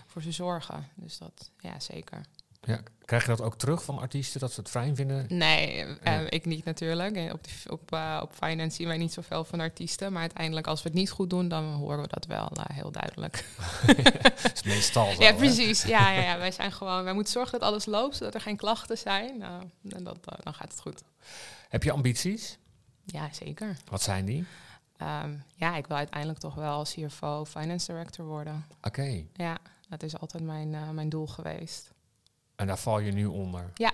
voor 0.06 0.22
ze 0.22 0.32
zorgen. 0.32 0.88
Dus 0.94 1.18
dat, 1.18 1.50
ja, 1.58 1.80
zeker. 1.80 2.20
Ja, 2.60 2.80
krijg 3.04 3.22
je 3.22 3.28
dat 3.28 3.40
ook 3.40 3.56
terug 3.56 3.84
van 3.84 3.98
artiesten, 3.98 4.40
dat 4.40 4.52
ze 4.52 4.60
het 4.60 4.70
fijn 4.70 4.96
vinden? 4.96 5.26
Nee, 5.28 5.86
uh, 6.04 6.20
ik 6.28 6.44
niet 6.44 6.64
natuurlijk. 6.64 7.16
Eh, 7.16 7.32
op, 7.32 7.44
die, 7.44 7.72
op, 7.72 7.92
uh, 7.94 8.20
op 8.22 8.32
finance 8.34 8.76
zien 8.76 8.86
wij 8.86 8.96
niet 8.96 9.12
zoveel 9.12 9.44
van 9.44 9.60
artiesten. 9.60 10.12
Maar 10.12 10.20
uiteindelijk, 10.20 10.66
als 10.66 10.82
we 10.82 10.88
het 10.88 10.98
niet 10.98 11.10
goed 11.10 11.30
doen, 11.30 11.48
dan 11.48 11.64
horen 11.64 12.00
we 12.00 12.08
dat 12.08 12.26
wel 12.26 12.52
heel 12.72 12.90
duidelijk. 12.90 13.44
dat 14.42 14.52
is 14.54 14.62
meestal 14.62 15.12
zo, 15.12 15.22
Ja, 15.22 15.32
precies. 15.32 15.82
Ja, 15.82 16.10
ja, 16.10 16.20
ja, 16.20 16.38
wij 16.38 16.50
zijn 16.50 16.72
gewoon... 16.72 17.04
Wij 17.04 17.12
moeten 17.12 17.32
zorgen 17.32 17.58
dat 17.58 17.68
alles 17.68 17.86
loopt, 17.86 18.16
zodat 18.16 18.34
er 18.34 18.40
geen 18.40 18.56
klachten 18.56 18.98
zijn. 18.98 19.38
Nou, 19.38 19.62
en 19.88 20.04
dat, 20.04 20.18
dan 20.42 20.54
gaat 20.54 20.70
het 20.70 20.80
goed. 20.80 21.02
Heb 21.68 21.82
je 21.82 21.92
ambities? 21.92 22.58
Ja, 23.04 23.28
zeker. 23.32 23.76
Wat 23.90 24.02
zijn 24.02 24.24
die? 24.24 24.46
Um, 25.02 25.42
ja, 25.54 25.76
ik 25.76 25.86
wil 25.86 25.96
uiteindelijk 25.96 26.38
toch 26.38 26.54
wel 26.54 26.82
CFO, 26.82 27.44
finance 27.44 27.92
director 27.92 28.24
worden. 28.24 28.66
Oké. 28.76 28.86
Okay. 28.86 29.28
Ja, 29.34 29.58
dat 29.88 30.02
is 30.02 30.18
altijd 30.18 30.42
mijn, 30.42 30.72
uh, 30.72 30.90
mijn 30.90 31.08
doel 31.08 31.26
geweest. 31.26 31.92
En 32.56 32.66
daar 32.66 32.78
val 32.78 32.98
je 32.98 33.12
nu 33.12 33.26
onder? 33.26 33.70
Ja. 33.74 33.92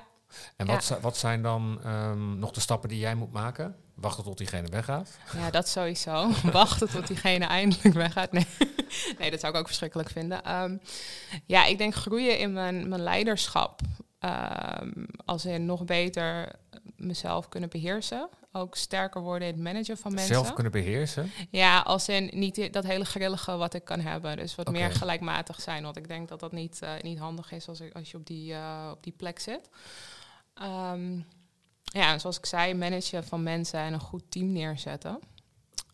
En 0.57 0.67
wat, 0.67 0.87
ja. 0.87 1.01
wat 1.01 1.17
zijn 1.17 1.43
dan 1.43 1.81
um, 1.87 2.39
nog 2.39 2.51
de 2.51 2.61
stappen 2.61 2.89
die 2.89 2.99
jij 2.99 3.15
moet 3.15 3.33
maken? 3.33 3.77
Wachten 3.95 4.25
tot 4.25 4.39
diegene 4.39 4.69
weggaat? 4.69 5.19
Ja, 5.33 5.51
dat 5.51 5.69
sowieso. 5.69 6.31
Wachten 6.53 6.91
tot 6.91 7.07
diegene 7.07 7.45
eindelijk 7.45 7.95
weggaat. 7.95 8.33
Nee. 8.33 8.47
nee, 9.19 9.31
dat 9.31 9.41
zou 9.41 9.53
ik 9.53 9.59
ook 9.59 9.67
verschrikkelijk 9.67 10.11
vinden. 10.11 10.63
Um, 10.63 10.81
ja, 11.47 11.65
ik 11.65 11.79
denk 11.79 11.95
groeien 11.95 12.39
in 12.39 12.53
mijn, 12.53 12.89
mijn 12.89 13.03
leiderschap. 13.03 13.81
Um, 14.21 15.07
als 15.25 15.45
in 15.45 15.67
nog 15.67 15.85
beter 15.85 16.53
mezelf 16.97 17.49
kunnen 17.49 17.69
beheersen. 17.69 18.29
Ook 18.53 18.77
sterker 18.77 19.21
worden 19.21 19.49
in 19.49 19.55
het 19.55 19.63
managen 19.63 19.97
van 19.97 20.15
mensen. 20.15 20.35
Zelf 20.35 20.53
kunnen 20.53 20.73
beheersen? 20.73 21.31
Ja, 21.51 21.81
als 21.81 22.09
in 22.09 22.31
niet 22.33 22.73
dat 22.73 22.85
hele 22.85 23.05
grillige 23.05 23.57
wat 23.57 23.75
ik 23.75 23.85
kan 23.85 24.01
hebben. 24.01 24.37
Dus 24.37 24.55
wat 24.55 24.69
okay. 24.69 24.81
meer 24.81 24.91
gelijkmatig 24.91 25.61
zijn. 25.61 25.83
Want 25.83 25.97
ik 25.97 26.09
denk 26.09 26.29
dat 26.29 26.41
dat 26.41 26.53
niet, 26.53 26.81
uh, 26.83 26.91
niet 27.03 27.19
handig 27.19 27.53
is 27.53 27.69
als, 27.69 27.81
ik, 27.81 27.95
als 27.95 28.11
je 28.11 28.17
op 28.17 28.27
die, 28.27 28.53
uh, 28.53 28.89
op 28.93 29.03
die 29.03 29.13
plek 29.13 29.39
zit. 29.39 29.69
Um, 30.63 31.27
ja, 31.83 32.19
zoals 32.19 32.39
ik 32.39 32.47
zei, 32.47 32.75
managen 32.75 33.25
van 33.25 33.43
mensen 33.43 33.81
en 33.81 33.93
een 33.93 34.01
goed 34.01 34.23
team 34.29 34.53
neerzetten. 34.53 35.19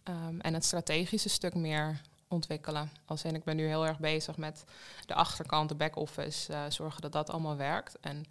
Um, 0.09 0.41
en 0.41 0.55
het 0.55 0.65
strategische 0.65 1.29
stuk 1.29 1.55
meer 1.55 2.01
ontwikkelen. 2.29 2.91
Als 3.05 3.25
in, 3.25 3.35
ik 3.35 3.45
ben 3.45 3.57
nu 3.57 3.67
heel 3.67 3.87
erg 3.87 3.99
bezig 3.99 4.37
met 4.37 4.65
de 5.07 5.15
achterkant, 5.15 5.69
de 5.69 5.75
back-office, 5.75 6.53
uh, 6.53 6.63
zorgen 6.69 7.01
dat 7.01 7.13
dat 7.13 7.31
allemaal 7.31 7.57
werkt. 7.57 8.01
En 8.01 8.25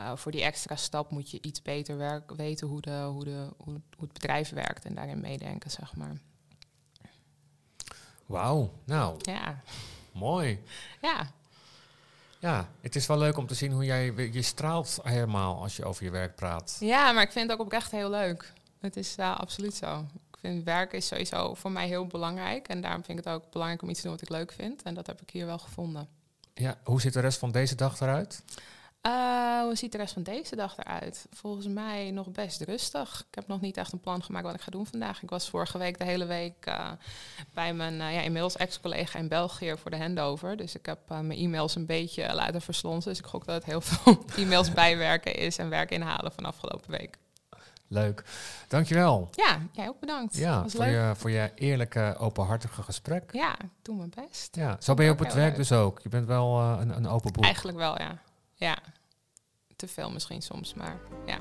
uh, 0.00 0.16
voor 0.16 0.32
die 0.32 0.42
extra 0.42 0.76
stap 0.76 1.10
moet 1.10 1.30
je 1.30 1.38
iets 1.40 1.62
beter 1.62 1.96
werk, 1.96 2.32
weten 2.32 2.66
hoe, 2.66 2.80
de, 2.80 3.02
hoe, 3.12 3.24
de, 3.24 3.48
hoe, 3.56 3.80
hoe 3.96 4.04
het 4.04 4.12
bedrijf 4.12 4.50
werkt 4.50 4.84
en 4.84 4.94
daarin 4.94 5.20
meedenken, 5.20 5.70
zeg 5.70 5.96
maar. 5.96 6.20
Wauw, 8.26 8.72
nou. 8.84 9.16
Ja. 9.22 9.60
Mooi. 10.12 10.62
Ja. 11.00 11.30
Ja, 12.38 12.68
het 12.80 12.96
is 12.96 13.06
wel 13.06 13.18
leuk 13.18 13.36
om 13.36 13.46
te 13.46 13.54
zien 13.54 13.72
hoe 13.72 13.84
jij 13.84 14.12
je 14.14 14.42
straalt 14.42 14.98
helemaal 15.02 15.62
als 15.62 15.76
je 15.76 15.84
over 15.84 16.04
je 16.04 16.10
werk 16.10 16.36
praat. 16.36 16.76
Ja, 16.80 17.12
maar 17.12 17.22
ik 17.22 17.32
vind 17.32 17.50
het 17.50 17.58
ook 17.58 17.66
oprecht 17.66 17.90
heel 17.90 18.10
leuk. 18.10 18.52
Het 18.80 18.96
is 18.96 19.16
uh, 19.18 19.36
absoluut 19.38 19.74
zo. 19.74 20.06
Ik 20.40 20.48
vind 20.48 20.64
werk 20.64 20.92
is 20.92 21.06
sowieso 21.06 21.54
voor 21.54 21.72
mij 21.72 21.86
heel 21.86 22.06
belangrijk. 22.06 22.68
En 22.68 22.80
daarom 22.80 23.04
vind 23.04 23.18
ik 23.18 23.24
het 23.24 23.34
ook 23.34 23.50
belangrijk 23.50 23.82
om 23.82 23.88
iets 23.88 24.00
te 24.00 24.06
doen 24.06 24.16
wat 24.16 24.22
ik 24.22 24.36
leuk 24.36 24.52
vind. 24.52 24.82
En 24.82 24.94
dat 24.94 25.06
heb 25.06 25.20
ik 25.20 25.30
hier 25.30 25.46
wel 25.46 25.58
gevonden. 25.58 26.08
Ja, 26.54 26.78
hoe 26.84 27.00
ziet 27.00 27.12
de 27.12 27.20
rest 27.20 27.38
van 27.38 27.50
deze 27.50 27.74
dag 27.74 28.00
eruit? 28.00 28.42
Uh, 29.02 29.62
hoe 29.62 29.76
ziet 29.76 29.92
de 29.92 29.98
rest 29.98 30.12
van 30.12 30.22
deze 30.22 30.56
dag 30.56 30.78
eruit? 30.78 31.26
Volgens 31.30 31.66
mij 31.66 32.10
nog 32.10 32.30
best 32.30 32.60
rustig. 32.60 33.24
Ik 33.28 33.34
heb 33.34 33.46
nog 33.46 33.60
niet 33.60 33.76
echt 33.76 33.92
een 33.92 34.00
plan 34.00 34.22
gemaakt 34.22 34.44
wat 34.44 34.54
ik 34.54 34.60
ga 34.60 34.70
doen 34.70 34.86
vandaag. 34.86 35.22
Ik 35.22 35.30
was 35.30 35.48
vorige 35.48 35.78
week 35.78 35.98
de 35.98 36.04
hele 36.04 36.24
week 36.24 36.66
uh, 36.68 36.90
bij 37.54 37.74
mijn 37.74 37.94
uh, 37.94 38.14
ja, 38.14 38.20
inmiddels 38.20 38.56
ex-collega 38.56 39.18
in 39.18 39.28
België 39.28 39.74
voor 39.76 39.90
de 39.90 39.98
handover. 39.98 40.56
Dus 40.56 40.74
ik 40.74 40.86
heb 40.86 40.98
mijn 41.08 41.30
e-mails 41.38 41.74
een 41.74 41.86
beetje 41.86 42.34
laten 42.34 42.62
verslonsen. 42.62 43.10
Dus 43.10 43.20
ik 43.20 43.26
gok 43.26 43.44
dat 43.44 43.54
het 43.54 43.64
heel 43.64 43.80
veel 43.90 44.24
e-mails 44.36 44.72
bijwerken 44.72 45.34
is 45.34 45.58
en 45.58 45.68
werk 45.68 45.90
inhalen 45.90 46.32
van 46.32 46.44
afgelopen 46.44 46.90
week. 46.90 47.18
Leuk. 47.88 48.24
Dankjewel. 48.68 49.28
Ja, 49.30 49.58
jij 49.72 49.88
ook 49.88 50.00
bedankt. 50.00 50.36
Ja, 50.36 50.68
voor 50.68 50.86
je, 50.86 51.12
voor 51.16 51.30
je 51.30 51.50
eerlijke, 51.54 52.16
openhartige 52.18 52.82
gesprek. 52.82 53.32
Ja, 53.32 53.52
ik 53.52 53.68
doe 53.82 53.96
mijn 53.96 54.12
best. 54.14 54.56
Ja, 54.56 54.76
zo 54.80 54.94
ben 54.94 55.04
je 55.04 55.10
op 55.10 55.18
het 55.18 55.34
werk 55.34 55.56
dus 55.56 55.72
ook. 55.72 56.00
Je 56.02 56.08
bent 56.08 56.26
wel 56.26 56.60
een, 56.60 56.96
een 56.96 57.08
open 57.08 57.32
boek. 57.32 57.44
Eigenlijk 57.44 57.78
wel, 57.78 57.98
ja. 57.98 58.18
Ja, 58.54 58.78
te 59.76 59.88
veel 59.88 60.10
misschien 60.10 60.42
soms, 60.42 60.74
maar 60.74 60.96
ja. 61.26 61.38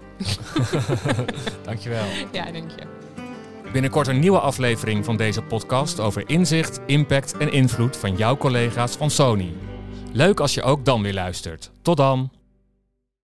Dankjewel. 1.66 2.06
Ja, 2.32 2.52
dank 2.52 2.72
je. 2.72 2.88
Binnenkort 3.72 4.08
een 4.08 4.20
nieuwe 4.20 4.40
aflevering 4.40 5.06
van 5.06 5.18
deze 5.18 5.42
podcast 5.42 6.00
over 6.00 6.30
inzicht, 6.30 6.80
impact 6.86 7.38
en 7.38 7.52
invloed 7.52 7.98
van 7.98 8.16
jouw 8.16 8.38
collega's 8.38 8.96
van 8.96 9.10
Sony. 9.10 9.54
Leuk 10.12 10.40
als 10.40 10.54
je 10.54 10.64
ook 10.64 10.86
dan 10.86 11.02
weer 11.02 11.14
luistert. 11.14 11.72
Tot 11.82 11.98
dan! 11.98 12.37